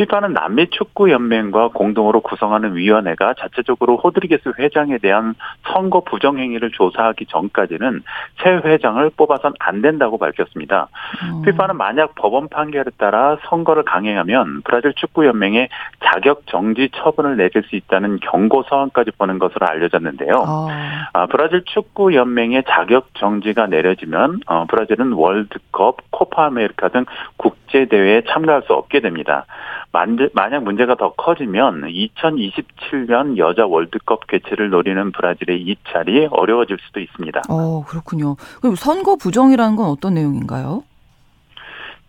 [0.00, 5.34] 피파는 남미 축구 연맹과 공동으로 구성하는 위원회가 자체적으로 호드리게스 회장에 대한
[5.70, 8.02] 선거 부정 행위를 조사하기 전까지는
[8.42, 10.88] 새 회장을 뽑아선 안 된다고 밝혔습니다.
[11.22, 11.42] 음.
[11.42, 15.68] 피파는 만약 법원 판결에 따라 선거를 강행하면 브라질 축구 연맹에
[16.02, 20.32] 자격 정지 처분을 내릴 수 있다는 경고 서한까지 보낸 것으로 알려졌는데요.
[20.46, 21.10] 아.
[21.12, 27.04] 아, 브라질 축구 연맹의 자격 정지가 내려지면 어, 브라질은 월드컵, 코파 아메리카 등
[27.36, 29.44] 국제 대회에 참가할 수 없게 됩니다.
[29.92, 37.42] 만약 문제가 더 커지면 2027년 여자 월드컵 개최를 노리는 브라질의 입찰이 어려워질 수도 있습니다.
[37.48, 38.36] 어, 그렇군요.
[38.60, 40.84] 그럼 선거 부정이라는 건 어떤 내용인가요?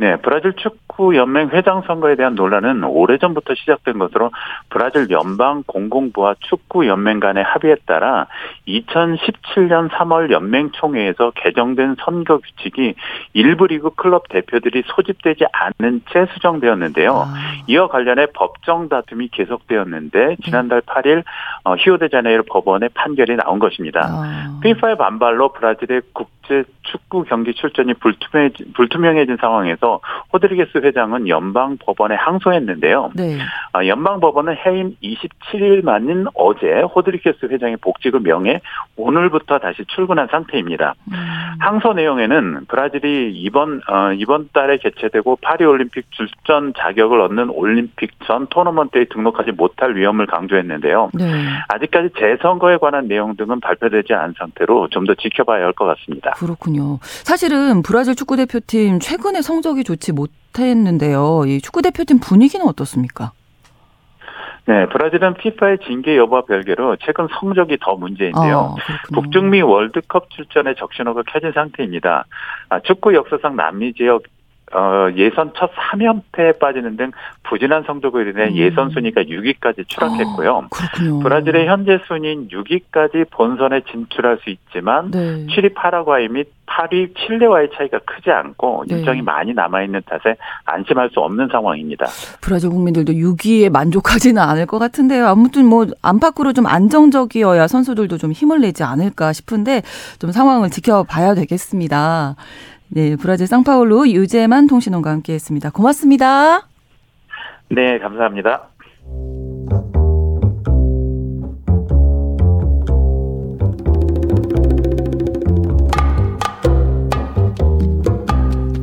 [0.02, 4.32] 네, 브라질 축구 연맹 회장 선거에 대한 논란은 오래전부터 시작된 것으로
[4.72, 8.26] 브라질 연방 공공부와 축구 연맹 간의 합의에 따라
[8.68, 12.96] 2017년 3월 연맹 총회에서 개정된 선거 규칙이
[13.34, 17.14] 일부 리그 클럽 대표들이 소집되지 않은 채 수정되었는데요.
[17.14, 17.34] 아.
[17.68, 21.24] 이와 관련해 법정 다툼이 계속되었는데 지난달 8일
[21.64, 24.02] 어, 히오데자네이루 법원의 판결이 나온 것입니다.
[24.10, 24.60] 아.
[24.64, 27.94] 피파의 반발로 브라질의 국제 축구 경기 출전이
[28.74, 29.91] 불투명해진 상황에서
[30.34, 33.12] 호드리게스 회장은 연방 법원에 항소했는데요.
[33.16, 33.38] 네.
[33.74, 38.62] 아, 연방 법원은 해임 27일 만인 어제 호드리게스 회장의 복직을 명해
[38.96, 40.94] 오늘부터 다시 출근한 상태입니다.
[41.12, 41.16] 음.
[41.60, 48.48] 항소 내용에는 브라질이 이번 어, 이번 달에 개최되고 파리 올림픽 출전 자격을 얻는 올림픽 전
[48.48, 51.10] 토너먼트에 등록하지 못할 위험을 강조했는데요.
[51.14, 51.26] 네.
[51.68, 56.32] 아직까지 재선거에 관한 내용 등은 발표되지 않은 상태로 좀 더 지켜봐야 할 것 같습니다.
[56.32, 57.00] 그렇군요.
[57.02, 61.44] 사실은 브라질 축구 대표팀 최근의 성적이 성적이 좋지 못했는데요.
[61.46, 63.32] 이 축구 대표팀 분위기는 어떻습니까?
[64.66, 68.76] 네, 브라질은 피파의 징계 여부와 별개로 최근 성적이 더 문제인데요.
[68.78, 72.26] 아, 북중미 월드컵 출전에 적신호가 켜진 상태입니다.
[72.70, 74.24] 아, 축구 역사상 남미 지역
[74.74, 77.12] 어, 예선 첫 3연패에 빠지는 등
[77.44, 78.56] 부진한 성적으로 인해 음.
[78.56, 80.68] 예선 순위가 6위까지 추락했고요.
[80.72, 85.46] 아, 브라질의 현재 순위인 6위까지 본선에 진출할 수 있지만 네.
[85.48, 88.96] 7위 파라과이 및 8위 칠레와의 차이가 크지 않고 네.
[88.96, 92.06] 일정이 많이 남아있는 탓에 안심할 수 없는 상황입니다.
[92.40, 95.28] 브라질 국민들도 6위에 만족하지는 않을 것 같은데요.
[95.28, 99.82] 아무튼 뭐 안팎으로 좀 안정적이어야 선수들도 좀 힘을 내지 않을까 싶은데
[100.20, 102.36] 좀 상황을 지켜봐야 되겠습니다.
[102.94, 105.70] 네, 브라질 상파울루 유재만 통신원과 함께했습니다.
[105.70, 106.68] 고맙습니다.
[107.70, 108.68] 네, 감사합니다.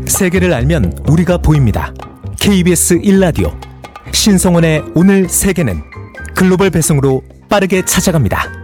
[0.07, 1.93] 세계를 알면 우리가 보입니다.
[2.41, 3.53] KBS 1라디오
[4.13, 5.83] 신성원의 오늘 세계는
[6.35, 8.58] 글로벌 배송으로 빠르게 찾아갑니다.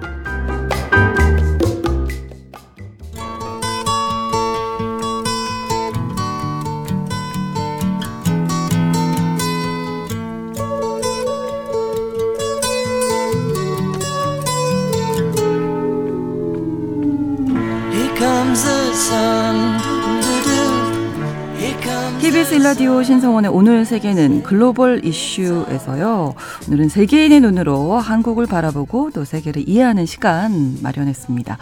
[22.74, 26.34] 라디오 신성원의 오늘 세계는 글로벌 이슈에서요.
[26.66, 31.56] 오늘은 세계인의 눈으로 한국을 바라보고 또 세계를 이해하는 시간 마련했습니다.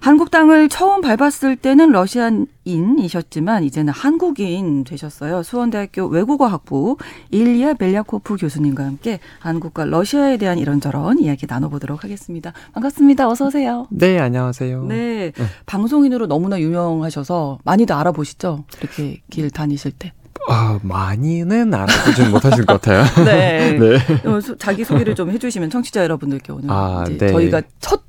[0.00, 5.42] 한국 땅을 처음 밟았을 때는 러시아인이셨지만 이제는 한국인 되셨어요.
[5.42, 6.98] 수원대학교 외국어학부
[7.30, 12.52] 일리아 벨야코프 교수님과 함께 한국과 러시아에 대한 이런저런 이야기 나눠보도록 하겠습니다.
[12.74, 13.30] 반갑습니다.
[13.30, 13.86] 어서 오세요.
[13.88, 14.84] 네, 안녕하세요.
[14.84, 15.44] 네, 네.
[15.64, 18.64] 방송인으로 너무나 유명하셔서 많이도 알아보시죠?
[18.82, 20.12] 이렇게 길 다니실 때.
[20.48, 23.04] 아, 많이는 알아보진 못하실 것 같아요.
[23.24, 23.72] 네.
[23.78, 23.96] 네.
[24.28, 27.28] 어, 자기 소개를 좀 해주시면 청취자 여러분들께 오늘 아, 네.
[27.28, 28.04] 저희가 첫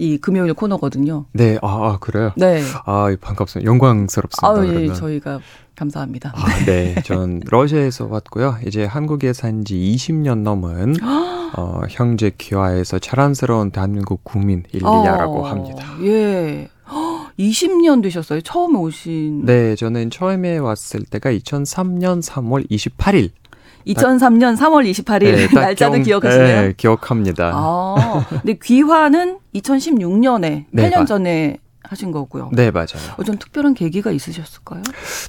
[0.00, 1.24] 이 금요일 코너거든요.
[1.32, 2.30] 네, 아, 아 그래요?
[2.36, 2.62] 네.
[2.86, 3.68] 아, 반갑습니다.
[3.68, 4.62] 영광스럽습니다.
[4.62, 5.40] 아, 예, 저희가
[5.74, 6.32] 감사합니다.
[6.36, 8.58] 아, 네, 전 러시아에서 왔고요.
[8.64, 10.94] 이제 한국에 산 지 20년 넘은
[11.56, 15.84] 어, 형제 귀화에서 자랑스러운 대한민국 국민 일리아라고 어, 합니다.
[16.02, 16.68] 예.
[17.38, 18.40] 20년 되셨어요?
[18.40, 19.44] 처음 오신?
[19.44, 23.30] 네, 저는 처음에 왔을 때가 2003년 3월 28일
[23.86, 26.62] 2003년 3월 28일 네, 날짜는 기억하시나요?
[26.62, 27.52] 네, 기억합니다.
[27.54, 32.50] 아, 근데 귀화는 2016년에 네, 8년 전에 하신 거고요.
[32.52, 33.14] 네, 맞아요.
[33.16, 34.82] 어떤 특별한 계기가 있으셨을까요?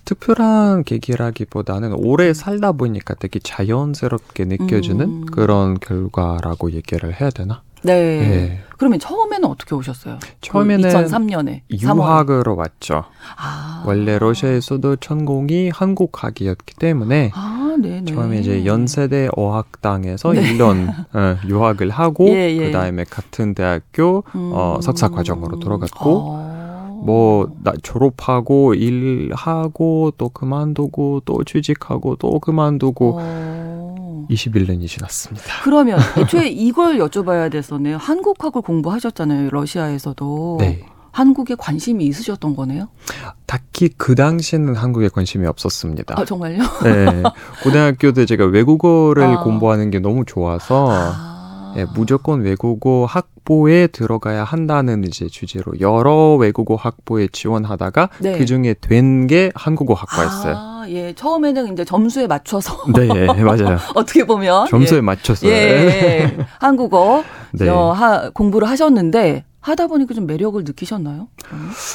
[0.03, 5.25] 특별한 계기라기보다는 오래 살다 보니까 되게 자연스럽게 느껴지는 음.
[5.25, 7.61] 그런 결과라고 얘기를 해야 되나?
[7.83, 7.93] 네.
[7.93, 8.59] 네.
[8.79, 10.19] 그러면 처음에는 어떻게 오셨어요?
[10.39, 12.57] 처음에는 2003년에 유학으로 3월에.
[12.57, 13.03] 왔죠.
[13.37, 13.83] 아.
[13.85, 17.75] 원래 러시아에서도 전공이 한국학이었기 때문에 아,
[18.07, 20.53] 처음에 이제 연세대 어학당에서 네.
[20.53, 22.67] 1년 어, 유학을 하고 예, 예.
[22.67, 24.51] 그다음에 같은 대학교 어, 음.
[24.53, 26.99] 어, 석사 과정으로 들어갔고 아.
[27.03, 33.58] 뭐 나, 졸업하고 일하고 또 그만두고 또 취직하고 또 그만두고 어.
[34.29, 35.45] 21년이 지났습니다.
[35.63, 37.97] 그러면 애초에 이걸 여쭤봐야 됐었네요.
[37.97, 39.49] 한국학을 공부하셨잖아요.
[39.51, 40.57] 러시아에서도.
[40.59, 40.85] 네.
[41.11, 42.87] 한국에 관심이 있으셨던 거네요?
[43.47, 46.15] 딱히 그 당시에는 한국에 관심이 없었습니다.
[46.19, 46.59] 아, 정말요?
[46.83, 47.23] 네.
[47.63, 49.43] 고등학교 때 제가 외국어를 아.
[49.43, 51.73] 공부하는 게 너무 좋아서 아.
[51.75, 58.37] 네, 무조건 외국어 학부에 들어가야 한다는 이제 주제로 여러 외국어 학부에 지원하다가 네.
[58.37, 60.78] 그 중에 된 게 한국어 학과였어요.
[60.79, 61.13] 아, 예.
[61.13, 62.77] 처음에는 이제 점수에 맞춰서.
[62.95, 63.77] 네, 예, 맞아요.
[63.95, 64.67] 어떻게 보면.
[64.67, 65.01] 점수에 예.
[65.01, 65.47] 맞춰서.
[65.47, 66.37] 예, 예.
[66.59, 67.67] 한국어 네.
[67.69, 71.27] 어, 하, 공부를 하셨는데 하다 보니까 좀 매력을 느끼셨나요?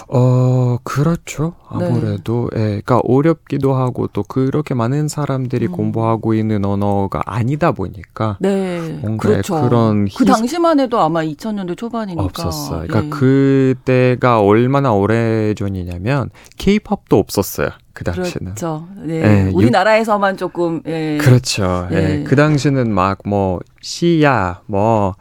[0.08, 1.54] 어, 그렇죠.
[1.78, 1.86] 네.
[1.86, 2.60] 아무래도, 네.
[2.60, 5.72] 예, 그러니까 어렵기도 하고 또 그렇게 많은 사람들이 음.
[5.72, 8.38] 공부하고 있는 언어가 아니다 보니까.
[8.40, 8.98] 네.
[9.00, 9.60] 뭔가 그렇죠.
[9.62, 10.08] 그런.
[10.16, 12.22] 그 당시만 해도 아마 2000년대 초반이니까.
[12.22, 12.86] 없었어요.
[12.86, 13.10] 그러니까 예.
[13.10, 17.70] 그때가 얼마나 오래 전이냐면, 케이팝도 없었어요.
[17.92, 18.54] 그 당시는.
[18.54, 18.88] 그렇죠.
[18.96, 19.20] 네.
[19.20, 19.50] 네.
[19.54, 20.82] 우리나라에서만 조금.
[20.86, 21.18] 예.
[21.20, 21.86] 그렇죠.
[21.92, 21.94] 예.
[21.94, 22.24] 네.
[22.24, 25.14] 그 당시는 막 뭐 시야, 뭐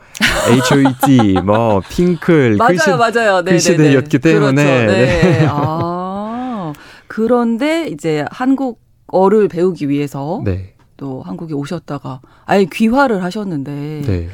[0.50, 3.42] H.O.T, 뭐 핑클 맞아요, 그, 시, 맞아요.
[3.42, 4.32] 네, 그 네, 시대였기 네.
[4.32, 4.86] 때문에.
[4.86, 4.94] 그렇죠.
[4.94, 5.48] 네.
[5.50, 6.72] 아
[7.08, 10.76] 그런데 이제 한국어를 배우기 위해서 네.
[10.96, 14.30] 또 한국에 오셨다가 아예 귀화를 하셨는데 네.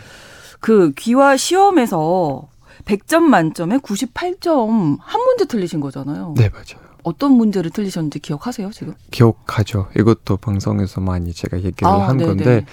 [0.60, 2.50] 그 귀화 시험에서
[2.86, 6.36] 100점 만점에 98점 한 문제 틀리신 거잖아요.
[6.38, 6.89] 네, 맞아요.
[7.04, 8.94] 어떤 문제를 틀리셨는지 기억하세요, 지금?
[9.12, 9.88] 기억하죠.
[9.98, 12.28] 이것도 방송에서 많이 제가 얘기를 아, 한 네네.
[12.28, 12.66] 건데,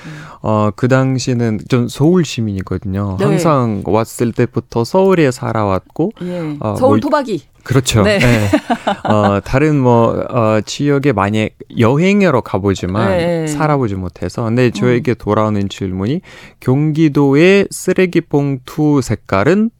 [0.43, 3.17] 어, 그 당시는 좀 서울 시민이거든요.
[3.19, 3.25] 네.
[3.25, 6.57] 항상 왔을 때부터 서울에 살아왔고, 예.
[6.61, 7.43] 어, 서울 뭐, 토박이.
[7.63, 8.03] 그렇죠.
[8.03, 8.19] 네.
[8.19, 8.49] 네.
[9.11, 13.47] 어, 다른 뭐, 어, 지역에 많이 여행하러 가보지만 네.
[13.47, 14.45] 살아보지 못해서.
[14.45, 15.15] 근데 저에게 음.
[15.19, 16.21] 돌아오는 질문이
[16.61, 19.71] 경기도의 쓰레기 봉투 색깔은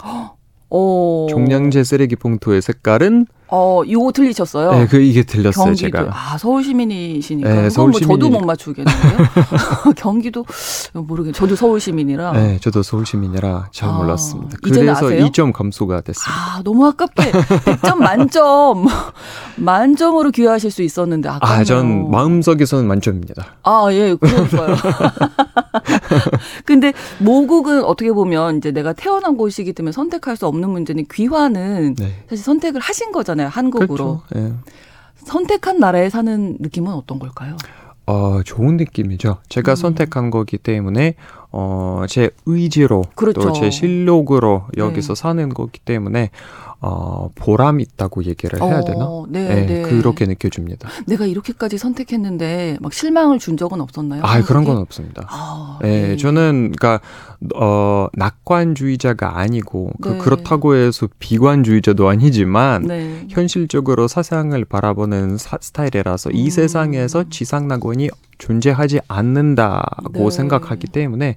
[0.70, 1.28] 오.
[1.30, 4.72] 종량제 쓰레기 봉투의 색깔은 어, 요거 틀리셨어요?
[4.72, 5.98] 네, 그 이게 틀렸어요, 경기도.
[5.98, 6.10] 제가.
[6.10, 7.48] 아, 서울 시민이시니까.
[7.48, 9.18] 네, 서울 뭐 저도 못 맞추겠는데요.
[9.96, 10.44] 경기도
[10.94, 11.34] 모르겠.
[11.34, 12.32] 저도 서울 시민이라.
[12.32, 14.56] 네, 저도 서울 시민이라 잘 아, 몰랐습니다.
[14.62, 16.32] 그래서 2점 감소가 됐습니다.
[16.56, 18.86] 아, 너무 아깝게 100점 만점
[19.56, 21.60] 만점으로 귀화하실 수 있었는데 아깝네요.
[21.60, 23.56] 아, 전 마음속에서는 만점입니다.
[23.62, 24.76] 아, 예, 그러니까요.
[26.64, 32.24] 근데 모국은 어떻게 보면 이제 내가 태어난 곳이기 때문에 선택할 수 없는 문제는 귀화는 네.
[32.28, 33.43] 사실 선택을 하신 거잖아요.
[33.46, 33.48] 거잖아요.
[33.48, 34.22] 한국으로.
[34.28, 34.48] 그렇죠.
[34.48, 34.52] 예.
[35.16, 37.56] 선택한 나라에 사는 느낌은 어떤 걸까요?
[38.06, 39.38] 어, 좋은 느낌이죠.
[39.48, 39.76] 제가 음.
[39.76, 41.14] 선택한 거기 때문에
[41.52, 43.40] 어, 제 의지로 그렇죠.
[43.40, 45.20] 또제 실력으로 여기서 네.
[45.20, 46.30] 사는 거기 때문에
[46.86, 49.08] 어, 보람 있다고 얘기를 해야 어, 되나?
[49.30, 50.86] 네, 네, 네, 그렇게 느껴집니다.
[51.06, 54.20] 내가 이렇게까지 선택했는데 막 실망을 준 적은 없었나요?
[54.22, 55.26] 아, 그런 건 없습니다.
[55.30, 57.00] 아, 네, 네, 저는 그러니까
[57.54, 60.18] 어, 낙관주의자가 아니고 그, 네.
[60.18, 63.26] 그렇다고 해서 비관주의자도 아니지만 네.
[63.30, 66.36] 현실적으로 사상을 바라보는 사, 스타일이라서 음.
[66.36, 70.30] 이 세상에서 지상낙원이 존재하지 않는다고 네.
[70.30, 71.36] 생각하기 때문에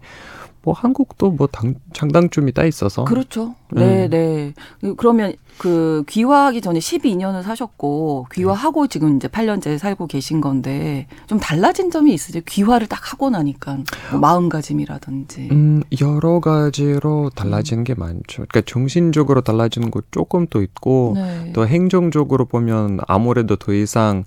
[0.67, 3.56] 뭐 한국도 뭐 당, 장단점이 따 있어서 그렇죠.
[3.71, 4.53] 네, 네.
[4.82, 4.93] 네.
[4.97, 8.88] 그러면 그 귀화하기 전에 12년을 사셨고 귀화하고 네.
[8.89, 12.43] 지금 이제 8년째 살고 계신 건데 좀 달라진 점이 있으세요?
[12.45, 13.77] 귀화를 딱 하고 나니까
[14.12, 15.47] 뭐 마음가짐이라든지.
[15.53, 18.45] 음, 여러 가지로 달라지는 게 많죠.
[18.49, 21.53] 그러니까 정신적으로 달라지는 거 조금 또 있고 네.
[21.53, 24.25] 또 행정적으로 보면 아무래도 더 이상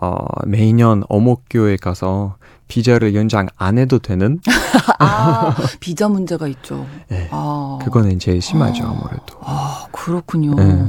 [0.00, 2.36] 어, 매년 어목교에 가서
[2.68, 4.40] 비자를 연장 안 해도 되는
[4.98, 6.86] 아, 비자 문제가 있죠.
[7.08, 7.28] 네.
[7.30, 7.78] 아.
[7.82, 9.36] 그거는 제일 심하죠, 아무래도.
[9.40, 10.54] 아, 그렇군요.
[10.54, 10.84] 네.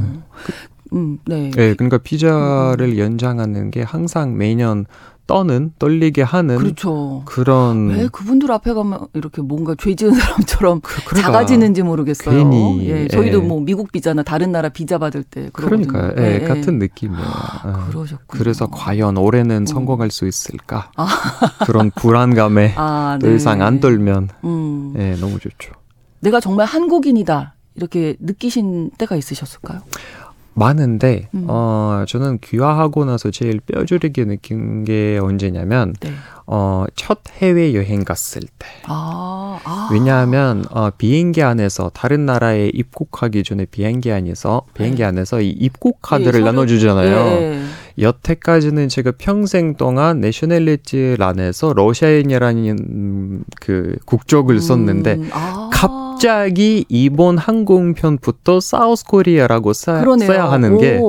[0.94, 1.50] 음, 네.
[1.52, 4.86] 네, 그러니까 비자를 연장하는 게 항상 매년
[5.26, 7.24] 떠는 떨리게 하는 그렇죠.
[7.26, 12.38] 그런 왜 그분들 앞에 가면 이렇게 뭔가 죄 지은 사람처럼 그, 작아지는지 모르겠어요.
[12.38, 13.42] 괜히, 예, 저희도 예.
[13.42, 17.24] 뭐 미국 비자나 다른 나라 비자 받을 때 그러니까 예, 예, 같은 느낌이에요.
[17.26, 18.28] 아, 그러셨군요.
[18.28, 19.66] 그래서 과연 올해는 음.
[19.66, 20.92] 성공할 수 있을까?
[20.96, 21.08] 아.
[21.66, 23.30] 그런 불안감에 아, 네.
[23.30, 24.94] 더 이상 안 떨면 음.
[24.98, 25.72] 예, 너무 좋죠.
[26.20, 29.82] 내가 정말 한국인이다 이렇게 느끼신 때가 있으셨을까요?
[30.54, 31.46] 많은데 음.
[31.48, 36.12] 어 저는 귀화하고 나서 제일 뼈저리게 느낀 게 언제냐면 네.
[36.46, 38.68] 어첫 해외 여행 갔을 때.
[38.86, 39.90] 아, 아.
[39.92, 45.06] 왜냐하면 어 비행기 안에서 다른 나라에 입국하기 전에 비행기 안에서 비행기 네.
[45.06, 47.16] 안에서 이 입국 카드를 예, 나눠 주잖아요.
[47.16, 47.64] 예.
[48.00, 54.60] 여태까지는 제가 평생 동안 nationality란에서 러시아인이라는 그 국적을 음.
[54.60, 55.70] 썼는데 아.
[55.72, 59.94] 갑자기 이번 항공편부터 South Korea라고 써,
[60.36, 61.00] 야 하는 게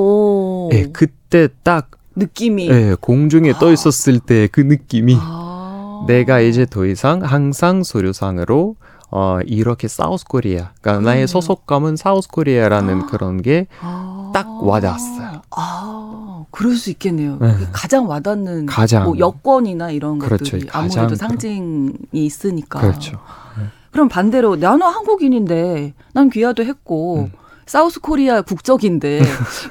[0.73, 3.59] 예, 그때 딱 느낌이 예, 공중에 아.
[3.59, 6.05] 떠 있었을 때 그 느낌이 아.
[6.07, 8.75] 내가 이제 더 이상 항상 서류상으로
[9.11, 13.05] 어, 이렇게 South Korea, 그러니까 나의 소속감은 South Korea라는 아.
[13.05, 14.59] 그런 게딱 아.
[14.61, 15.41] 와닿았어요.
[15.51, 17.37] 아, 그럴 수 있겠네요.
[17.39, 17.53] 네.
[17.71, 19.03] 가장 와닿는 가장.
[19.05, 20.43] 뭐 여권이나 이런 그렇죠.
[20.57, 22.79] 것들이 아무래도 상징이 있으니까.
[22.79, 23.19] 그렇죠.
[23.57, 23.65] 네.
[23.91, 27.31] 그럼 반대로 나는 한국인인데 난 귀화도 했고 음.
[27.65, 29.21] 사우스 코리아 국적인데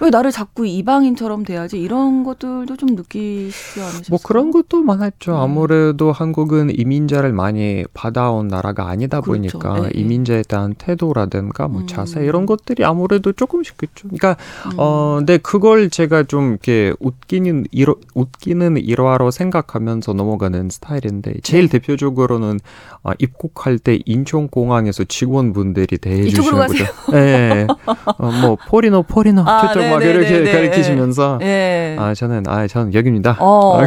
[0.00, 4.06] 왜 나를 자꾸 이방인처럼 돼야지 이런 것들도 좀 느끼시지 않으셨어요?
[4.10, 5.32] 뭐 그런 것도 많았죠.
[5.32, 5.38] 네.
[5.38, 9.58] 아무래도 한국은 이민자를 많이 받아온 나라가 아니다 그렇죠.
[9.58, 9.90] 보니까 네.
[9.94, 11.86] 이민자에 대한 태도라든가 뭐 음.
[11.86, 14.08] 자세 이런 것들이 아무래도 조금씩 있죠.
[14.08, 14.36] 그러니까
[14.66, 14.72] 음.
[14.76, 21.78] 어 근데 그걸 제가 좀 이렇게 웃기는 일어, 웃기는 일화로 생각하면서 넘어가는 스타일인데 제일 네.
[21.78, 22.58] 대표적으로는
[23.04, 26.84] 어, 입국할 때 인천공항에서 직원분들이 대해 주시는 거죠.
[27.12, 27.66] 네.
[27.86, 31.96] 어, 뭐 포리노 포리노 아, 표정 막 이렇게 가르치시면서 네.
[31.98, 33.36] 아 저는 아 저는 여기입니다.
[33.40, 33.78] 어,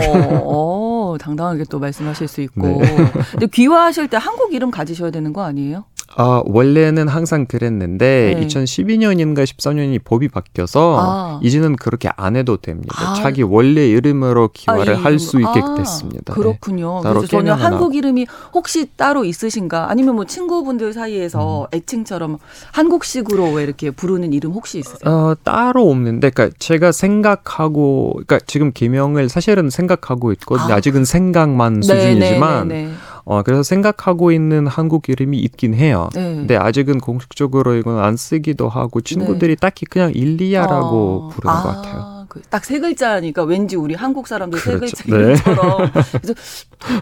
[0.44, 2.62] 어, 당당하게 또 말씀하실 수 있고.
[2.62, 3.12] 네.
[3.32, 5.86] 근데 귀화하실 때 한국 이름 가지셔야 되는 거 아니에요?
[6.20, 8.48] 아, 원래는 항상 그랬는데 네.
[8.48, 11.40] 2012년인가 14년이 법이 바뀌어서 아.
[11.44, 12.96] 이제는 그렇게 안 해도 됩니다.
[12.98, 13.14] 아.
[13.14, 16.34] 자기 원래 이름으로 기화를 아, 할수 있게 아, 됐습니다.
[16.34, 16.42] 네.
[16.42, 17.02] 그렇군요.
[17.04, 17.10] 네.
[17.10, 19.92] 그래서 저는 한국 이름이 혹시 따로 있으신가?
[19.92, 21.78] 아니면 뭐 친구분들 사이에서 음.
[21.78, 22.40] 애칭처럼
[22.72, 25.14] 한국식으로 왜 이렇게 부르는 이름 혹시 있으세요?
[25.14, 30.74] 어, 따로 없는데 그러니까 제가 생각하고 그러니까 지금 개명을 사실은 생각하고 있거든요.
[30.74, 30.78] 아.
[30.78, 32.94] 아직은 생각만 네, 네, 수준이지만 네네네네.
[33.30, 36.10] 어, 그래서 생각하고 있는 한국 이름이 있긴 해요.
[36.16, 36.34] 네.
[36.36, 39.60] 근데 아직은 공식적으로 이건 안 쓰기도 하고 친구들이 네.
[39.60, 41.30] 딱히 그냥 일리아라고 어.
[41.30, 41.62] 부르는 아.
[41.62, 42.26] 것 같아요.
[42.30, 44.96] 그 딱세 글자니까 왠지 우리 한국 사람들 그렇죠.
[44.96, 45.92] 세 글자 이름처럼 네.
[46.22, 46.34] 그래서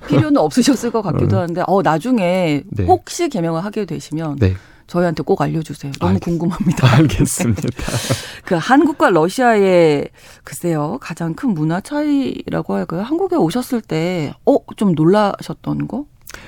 [0.08, 1.42] 필요는 없으셨을 것 같기도 음.
[1.44, 2.86] 한데 어 나중에 네.
[2.86, 4.54] 혹시 개명을 하게 되시면 네.
[4.88, 5.92] 저희한테 꼭 알려주세요.
[6.00, 6.88] 너무 알겠, 궁금합니다.
[6.98, 7.62] 알겠습니다.
[8.46, 10.10] 그 한국과 러시아의
[10.44, 13.02] 글쎄요 가장 큰 문화 차이라고 할까요?
[13.02, 16.06] 한국에 오셨을 때 어 좀 놀라셨던 거?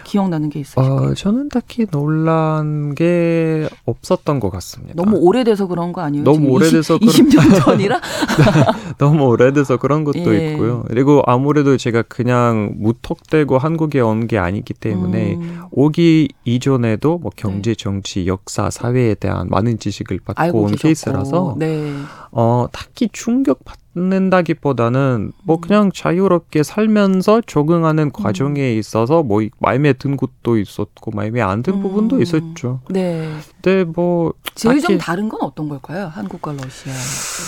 [0.07, 0.93] 기억나는 게 있으실까요?
[1.11, 4.93] 어, 저는 딱히 놀란 게 없었던 것 같습니다.
[4.95, 6.23] 너무 오래돼서 그런 거 아니에요?
[6.23, 7.45] 너무 오래돼서 20, 그런...
[7.45, 8.01] 20년 전이라?
[8.97, 10.51] 너무 오래돼서 그런 것도 예.
[10.53, 10.83] 있고요.
[10.87, 15.61] 그리고 아무래도 제가 그냥 무턱대고 한국에 온 게 아니기 때문에 음.
[15.71, 17.75] 오기 이전에도 뭐 경제, 네.
[17.75, 20.75] 정치, 역사, 사회에 대한 많은 지식을 받고 온.
[20.75, 21.93] 케이스라서 네.
[22.31, 25.61] 어, 딱히 충격 받 받는다기보다는 뭐 음.
[25.61, 28.79] 그냥 자유롭게 살면서 적응하는 과정에 음.
[28.79, 32.21] 있어서 뭐 마음에 든 것도 있었고 마음에 안 든 부분도 음.
[32.21, 32.81] 있었죠.
[32.89, 33.27] 네.
[33.61, 36.05] 근데 뭐 제일 좀 다른 건 어떤 걸까요?
[36.05, 36.93] 한국과 러시아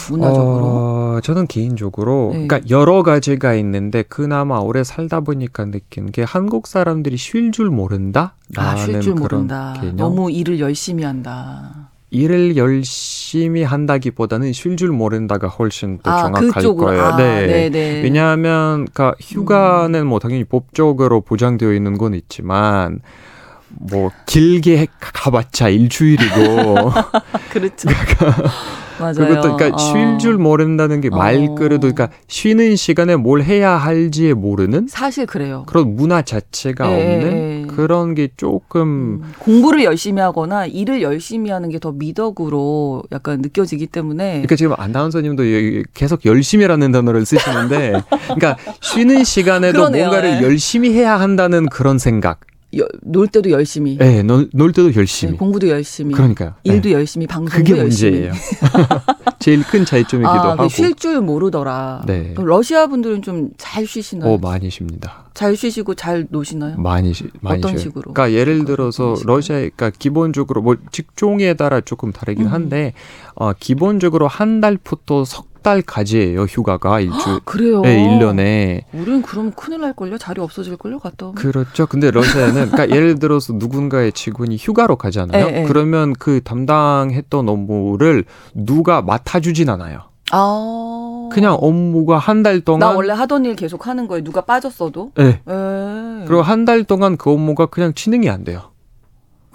[0.09, 0.65] 문화적으로?
[0.65, 2.47] 어, 저는 개인적으로 네.
[2.47, 8.33] 그러니까 여러 가지가 있는데 그나마 오래 살다 보니까 느낀 게 한국 사람들이 쉴 줄 모른다.
[8.57, 9.75] 아, 쉴 줄 모른다.
[9.79, 9.95] 개념?
[9.95, 11.88] 너무 일을 열심히 한다.
[12.11, 16.87] 일을 열심히 한다기보다는 쉴 줄 모른다가 훨씬 더 아, 정확할 그쪽으로.
[16.87, 17.03] 거예요.
[17.03, 17.47] 아, 네.
[17.69, 18.01] 네네.
[18.03, 20.07] 왜냐하면 그러니까 휴가는 음.
[20.07, 23.01] 뭐 당연히 법적으로 보장되어 있는 건 있지만
[23.69, 26.91] 뭐 길게 가봤자 일주일이고
[27.51, 27.89] 그렇죠.
[28.99, 29.13] 맞아요.
[29.13, 29.77] 그것도 그러니까 어.
[29.79, 31.91] 쉴줄 모른다는 게 말그릇도 어.
[31.91, 35.63] 그러니까 쉬는 시간에 뭘 해야 할지 모르는 사실 그래요.
[35.67, 37.15] 그런 문화 자체가 네.
[37.15, 43.39] 없는 그런 게 조금 음, 공부를 열심히 하거나 일을 열심히 하는 게 더 미덕으로 약간
[43.41, 45.43] 느껴지기 때문에 그러니까 지금 아나운서님도
[45.93, 50.07] 계속 열심히라는 단어를 쓰시는데 그러니까 쉬는 시간에도 그러네요.
[50.07, 50.43] 뭔가를 네.
[50.43, 52.41] 열심히 해야 한다는 그런 생각
[52.77, 53.97] 여, 놀 때도 열심히.
[53.97, 55.33] 네, 놀, 놀 때도 열심히.
[55.33, 56.13] 네, 공부도 열심히.
[56.13, 56.53] 그러니까요.
[56.63, 56.95] 일도 네.
[56.95, 58.11] 열심히, 방송도 그게 열심히.
[58.11, 58.33] 문제예요.
[59.39, 60.67] 제일 큰 차이점이기도 아, 하고.
[60.67, 62.03] 쉴 줄 모르더라.
[62.05, 62.33] 네.
[62.37, 64.31] 러시아 분들은 좀 잘 쉬시나요?
[64.33, 65.25] 어, 많이 쉽니다.
[65.33, 66.75] 잘 쉬시고 잘 노시나요?
[66.77, 67.83] 많이 쉬, 많이 어떤 쉬어요.
[67.83, 68.13] 식으로?
[68.13, 72.51] 그러니까 예를 들어서 러시아, 그러니까 기본적으로 뭐 직종에 따라 조금 다르긴 음.
[72.51, 72.93] 한데
[73.35, 77.81] 어, 기본적으로 한 달부터 석 달까지예요 휴가가 일주 아, 그래요.
[77.81, 78.83] 네, 1년에.
[78.93, 80.17] 우리는 그럼 큰일 날 걸요.
[80.17, 80.99] 자리 없어질 걸요.
[80.99, 81.35] 갔다 오면.
[81.35, 81.85] 그렇죠.
[81.87, 85.45] 근데 러시아는 그러니까 예를 들어서 누군가의 직원이 휴가로 가잖아요.
[85.47, 85.63] 에, 에.
[85.65, 90.01] 그러면 그 담당했던 업무를 누가 맡아주진 않아요.
[90.31, 91.29] 아.
[91.31, 95.11] 그냥 업무가 한 달 동안 나 원래 하던 일 계속 하는 거에 누가 빠졌어도.
[95.15, 95.41] 네.
[96.27, 98.68] 그리고 한 달 동안 그 업무가 그냥 진행이 안 돼요.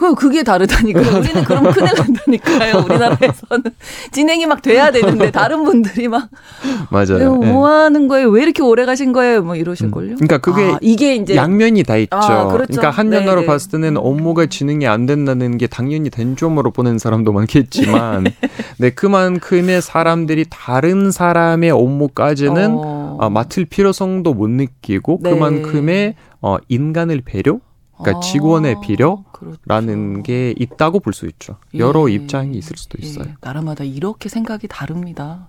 [0.04, 1.00] 그 그게 다르다니까.
[1.18, 2.84] 우리는 그럼 큰일 난다니까요.
[2.84, 3.64] 우리나라에서는
[4.12, 6.28] 진행이 막 돼야 되는데 다른 분들이 막
[6.90, 7.36] 맞아요.
[7.36, 7.74] 뭐 네.
[7.74, 8.28] 하는 거예요?
[8.28, 9.42] 왜 이렇게 오래 가신 거예요?
[9.42, 10.12] 뭐 이러실 걸요.
[10.12, 10.16] 음.
[10.16, 12.16] 그러니까 그게 아, 이게 이제 양면이 다 있죠.
[12.16, 12.72] 아, 그렇죠.
[12.72, 13.46] 그러니까 한 면으로 네, 네.
[13.46, 18.26] 봤을 때는 업무가 진행이 안 된다는 게 당연히 단점으로 보는 사람도 많겠지만
[18.78, 23.18] 네 그만큼의 사람들이 다른 사람의 업무까지는 어.
[23.20, 25.30] 어, 맡을 필요성도 못 느끼고 네.
[25.30, 27.58] 그만큼의 어, 인간을 배려
[28.04, 29.24] 그러니까 아, 직원의 필요라는
[30.12, 30.22] 그렇죠.
[30.22, 31.56] 게 있다고 볼 수 있죠.
[31.74, 32.14] 여러 예.
[32.14, 33.06] 입장이 있을 수도 예.
[33.06, 33.26] 있어요.
[33.28, 33.34] 예.
[33.40, 35.48] 나라마다 이렇게 생각이 다릅니다.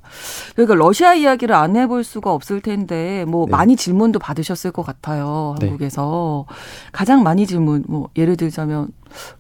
[0.54, 3.52] 그러니까 러시아 이야기를 안 해볼 수가 없을 텐데 뭐 네.
[3.52, 5.56] 많이 질문도 받으셨을 것 같아요.
[5.60, 5.68] 네.
[5.68, 6.56] 한국에서 네.
[6.92, 8.90] 가장 많이 질문 뭐 예를 들자면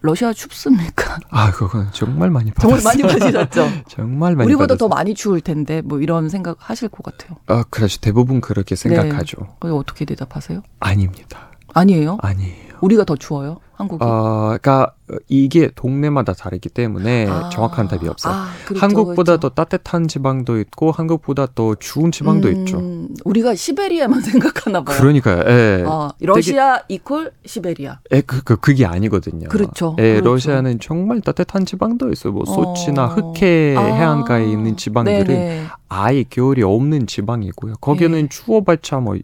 [0.01, 1.19] 러시아 춥습니까?
[1.29, 2.79] 아 그건 정말 많이 받았어요.
[2.81, 3.69] 정말 많이 받으셨죠.
[3.87, 4.77] 정말 많이 우리보다 받았어요.
[4.89, 7.37] 더 많이 추울 텐데 뭐 이런 생각 하실 것 같아요.
[7.47, 7.99] 아 그렇죠.
[8.01, 9.37] 대부분 그렇게 생각하죠.
[9.63, 9.69] 네.
[9.69, 10.61] 어떻게 대답하세요?
[10.79, 11.51] 아닙니다.
[11.73, 12.17] 아니에요?
[12.21, 12.64] 아니에요.
[12.81, 13.59] 우리가 더 추워요?
[13.73, 14.03] 한국이?
[14.03, 14.93] 어, 그러니까
[15.27, 18.33] 이게 동네마다 다르기 때문에 아, 정확한 답이 없어요.
[18.33, 19.49] 아, 그렇죠, 한국보다 그렇죠.
[19.49, 22.81] 더 따뜻한 지방도 있고 한국보다 더 추운 지방도 음, 있죠.
[23.25, 24.97] 우리가 시베리아만 생각하나 봐요.
[24.97, 25.43] 그러니까요.
[25.47, 25.83] 예.
[25.85, 27.99] 어, 러시아 되게, 이퀄 시베리아.
[28.11, 29.49] 예, 그, 그 그게 아니거든요.
[29.49, 29.95] 그렇죠.
[29.99, 30.29] 예, 그렇죠.
[30.29, 32.33] 러시아는 정말 따뜻한 지방도 있어요.
[32.33, 33.07] 뭐 소치나 어.
[33.07, 35.65] 흑해 아, 해안가에 있는 지방들은 네네.
[35.89, 37.75] 아예 겨울이 없는 지방이고요.
[37.81, 38.27] 거기는 네.
[38.29, 39.17] 추워봤자 뭐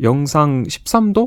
[0.00, 1.26] 영상 13도?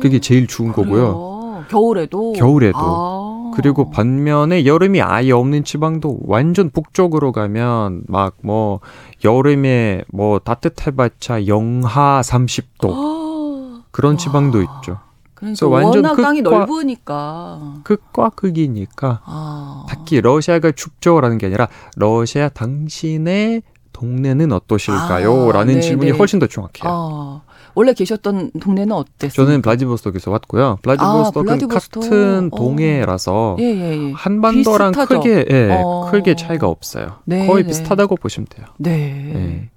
[0.00, 0.86] 그게 제일 추운 그래요?
[0.86, 1.64] 거고요.
[1.68, 2.32] 겨울에도?
[2.32, 2.78] 겨울에도.
[2.78, 3.50] 아.
[3.54, 8.80] 그리고 반면에 여름이 아예 없는 지방도 완전 북쪽으로 가면 막 뭐
[9.24, 14.98] 여름에 뭐 따뜻해봤자 영하 30도 그런 지방도 있죠.
[15.34, 19.86] 그러니까 완전 워낙 땅이 넓으니까 극과 극이니까 아.
[19.88, 23.62] 특히 러시아가 춥죠라는 게 아니라 러시아 당신의
[23.92, 25.50] 동네는 어떠실까요?
[25.50, 26.84] 아, 라는 질문이 훨씬 더 정확해요.
[26.84, 27.40] 아.
[27.74, 29.46] 원래 계셨던 동네는 어땠어요?
[29.46, 30.78] 저는 블라디보스톡에서 왔고요.
[30.82, 32.56] 블라디보스톡은 아, 같은 어.
[32.56, 34.12] 동해라서 예, 예, 예.
[34.12, 35.20] 한반도랑 비슷하죠?
[35.20, 36.08] 크게 예, 어.
[36.10, 37.16] 크게 차이가 없어요.
[37.24, 37.68] 네, 거의 네.
[37.68, 38.66] 비슷하다고 보시면 돼요.
[38.78, 39.30] 네.
[39.32, 39.70] 네.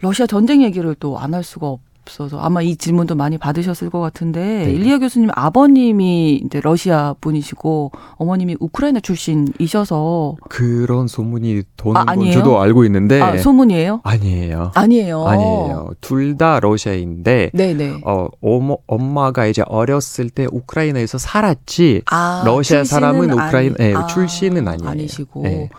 [0.00, 1.80] 러시아 전쟁 얘기를 또 안 할 수가 없.
[2.06, 4.70] 없어서 아마 이 질문도 많이 받으셨을 것 같은데 네.
[4.72, 12.60] 일리아 교수님 아버님이 이제 러시아 분이시고 어머님이 우크라이나 출신이셔서 그런 소문이 도는 아, 건 저도
[12.60, 14.00] 알고 있는데 아, 소문이에요?
[14.04, 14.70] 아니에요.
[14.74, 15.26] 아니에요.
[15.26, 15.90] 아니에요.
[16.00, 18.02] 둘 다 러시아인데 네네.
[18.04, 24.68] 어 어머, 엄마가 이제 어렸을 때 우크라이나에서 살았지 아, 러시아 사람은 우크라이나 아니, 네, 출신은
[24.68, 24.90] 아니에요.
[24.90, 25.70] 아니시고 네,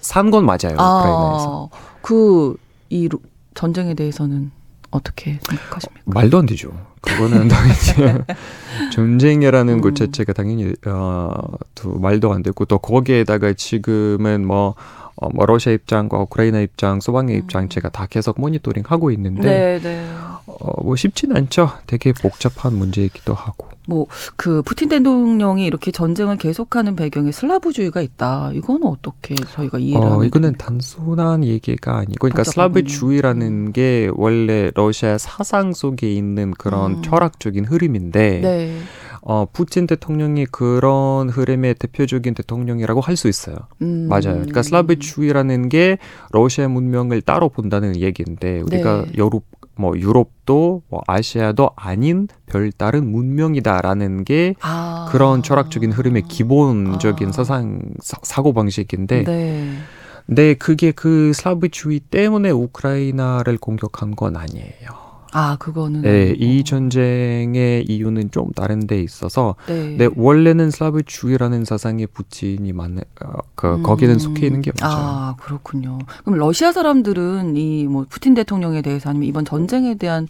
[0.00, 1.70] 산건 맞아요 아, 우크라이나에서.
[2.02, 2.56] 그
[2.88, 3.08] 이
[3.54, 4.52] 전쟁에 대해서는
[4.96, 6.02] 어떻게 생각하십니까?
[6.06, 6.72] 말도 안 되죠.
[7.00, 8.24] 그거는 당연히
[8.92, 9.80] 전쟁이라는 음.
[9.80, 11.30] 것 자체가 당연히 어,
[11.74, 14.74] 또 말도 안 되고 또 거기에다가 지금은 뭐
[15.16, 17.40] 어, 뭐 러시아 입장과 우크라이나 입장, 소방의 음.
[17.40, 20.06] 입장 제가 다 계속 모니터링 하고 있는데 네, 네.
[20.46, 21.70] 어, 뭐 쉽지는 않죠.
[21.86, 23.68] 되게 복잡한 문제이기도 하고.
[23.88, 28.50] 뭐 그 푸틴 대통령이 이렇게 전쟁을 계속하는 배경에 슬라브주의가 있다.
[28.54, 35.72] 이거는 어떻게 저희가 이해를 어, 이거는 단순한 얘기가 아니고 그러니까 슬라브주의라는 게 원래 러시아 사상
[35.72, 37.02] 속에 있는 그런 음.
[37.02, 38.78] 철학적인 흐름인데 네.
[39.22, 43.56] 어, 푸틴 대통령이 그런 흐름의 대표적인 대통령이라고 할 수 있어요.
[43.80, 44.08] 음.
[44.08, 44.34] 맞아요.
[44.34, 45.96] 그러니까 슬라브주의라는 게
[46.32, 49.12] 러시아 문명을 따로 본다는 얘기인데 우리가 네.
[49.16, 49.42] 유럽
[49.78, 55.06] 뭐 유럽도 뭐 아시아도 아닌 별다른 문명이다라는 게 아.
[55.10, 57.32] 그런 철학적인 흐름의 기본적인 아.
[57.32, 59.72] 사상 사 고 방식인데 네.
[60.26, 65.05] 네, 그게 그 슬라브주의 때문에 우크라이나를 공격한 건 아니에요.
[65.38, 66.02] 아, 그거는.
[66.02, 72.72] 네, 이 전쟁의 이유는 좀 다른 데 있어서, 네, 네 원래는 슬라브 주의라는 사상의 부친이
[72.72, 73.82] 많, 어, 그, 음.
[73.82, 74.96] 거기는 속해 있는 게 맞아요.
[74.96, 75.98] 아, 그렇군요.
[76.24, 80.26] 그럼 러시아 사람들은 이 뭐 푸틴 대통령에 대해서 아니면 이번 전쟁에 대한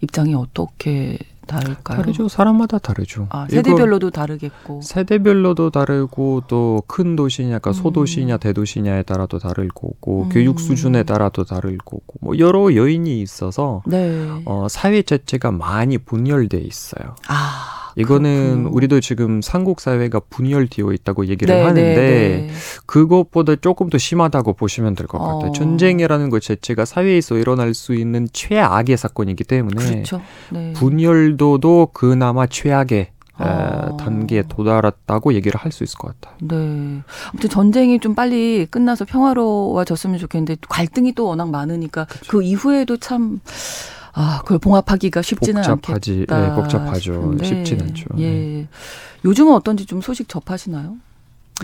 [0.00, 1.18] 입장이 어떻게
[1.50, 1.98] 다를까요?
[1.98, 2.28] 다르죠.
[2.28, 3.26] 사람마다 다르죠.
[3.30, 4.80] 아, 세대별로도 다르겠고.
[4.82, 7.72] 세대별로도 다르고 또 큰 도시냐, 그러니까 음.
[7.74, 10.28] 소도시냐, 대도시냐에 따라도 다를 거고, 음.
[10.28, 14.28] 교육 수준에 따라도 다를 거고, 뭐 여러 요인이 있어서 네.
[14.44, 17.14] 어, 사회 자체가 많이 분열돼 있어요.
[17.28, 17.79] 아.
[17.96, 18.76] 이거는 그렇군요.
[18.76, 22.50] 우리도 지금 삼국 사회가 분열되어 있다고 얘기를 네, 하는데 네, 네.
[22.86, 25.50] 그것보다 조금 더 심하다고 보시면 될 것 같아요.
[25.50, 25.52] 어.
[25.52, 30.20] 전쟁이라는 것 자체가 사회에서 일어날 수 있는 최악의 사건이기 때문에 그렇죠.
[30.50, 30.72] 네.
[30.74, 33.08] 분열도도 그나마 최악의
[33.42, 33.96] 어.
[33.98, 36.36] 단계에 도달했다고 얘기를 할 수 있을 것 같아요.
[36.42, 37.00] 네.
[37.30, 42.30] 아무튼 전쟁이 좀 빨리 끝나서 평화로워졌으면 좋겠는데 갈등이 또 워낙 많으니까 그렇죠.
[42.30, 43.40] 그 이후에도 참
[44.12, 46.40] 아, 그걸 봉합하기가 쉽지는 복잡하지, 않겠다.
[46.48, 47.12] 네, 복잡하죠.
[47.14, 47.44] 싶은데.
[47.44, 48.06] 쉽지는 않죠.
[48.18, 48.30] 예.
[48.30, 48.68] 네.
[49.24, 50.96] 요즘은 어떤지 좀 소식 접하시나요?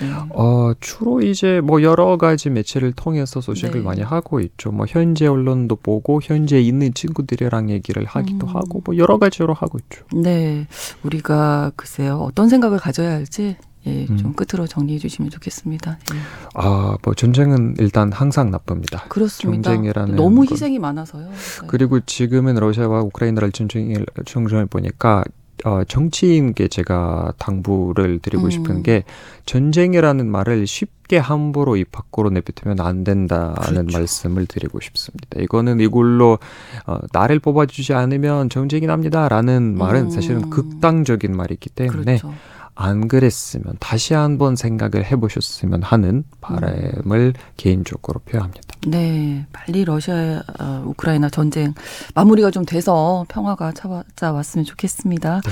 [0.01, 0.13] 네.
[0.35, 3.85] 어, 주로 이제 뭐 여러 가지 매체를 통해서 소식을 네.
[3.85, 4.71] 많이 하고 있죠.
[4.71, 8.55] 뭐 현재 언론도 보고 현재 있는 친구들이랑 얘기를 하기도 음.
[8.55, 10.05] 하고 뭐 여러 가지로 하고 있죠.
[10.13, 10.67] 네.
[11.03, 12.19] 우리가 글쎄요.
[12.19, 13.57] 어떤 생각을 가져야 할지
[13.87, 14.17] 예, 음.
[14.17, 15.99] 좀 끝으로 정리해 주시면 좋겠습니다.
[16.15, 16.17] 예.
[16.55, 19.05] 아, 뭐 전쟁은 일단 항상 나쁩니다.
[19.09, 19.71] 그렇습니다.
[19.71, 20.83] 전쟁이라는 너무 희생이 건.
[20.83, 21.29] 많아서요.
[21.29, 21.67] 네.
[21.69, 25.25] 그리고 지금은 러시아와 우크라이나를 전쟁을 전쟁을 보니까
[25.65, 28.51] 어, 정치인께 제가 당부를 드리고 음.
[28.51, 29.05] 싶은 게
[29.47, 33.99] 전쟁이라는 말을 쉽 쉽게 함부로 입 밖으로 내뱉으면 안 된다는 그렇죠.
[33.99, 35.41] 말씀을 드리고 싶습니다.
[35.41, 36.39] 이거는 이걸로
[36.87, 40.11] 어, 나를 뽑아주지 않으면 전쟁이 납니다라는 말은 음.
[40.11, 42.35] 사실은 극단적인 말이기 때문에 그렇죠.
[42.77, 47.53] 안 그랬으면 다시 한번 생각을 해보셨으면 하는 바람을 음.
[47.57, 48.61] 개인적으로 표합니다.
[48.87, 51.75] 네, 빨리 러시아 어, 우크라이나 전쟁
[52.15, 55.41] 마무리가 좀 돼서 평화가 찾아왔으면 좋겠습니다.
[55.41, 55.51] 네.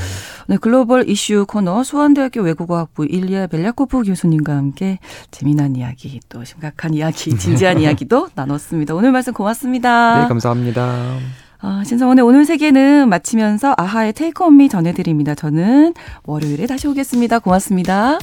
[0.48, 4.98] 네, 글로벌 이슈 코너 수원대학교 외국어학부 일리아 벨야코프 교수님과 함께
[5.30, 8.94] 재미난 이야기 또 심각한 이야기, 진지한 이야기도 나눴습니다.
[8.94, 10.20] 오늘 말씀 고맙습니다.
[10.20, 11.43] 네, 감사합니다.
[11.66, 15.34] 아, 신성원의 오늘 세계는 마치면서 아하의 테이크 온미 전해드립니다.
[15.34, 15.94] 저는
[16.26, 17.38] 월요일에 다시 오겠습니다.
[17.38, 18.18] 고맙습니다.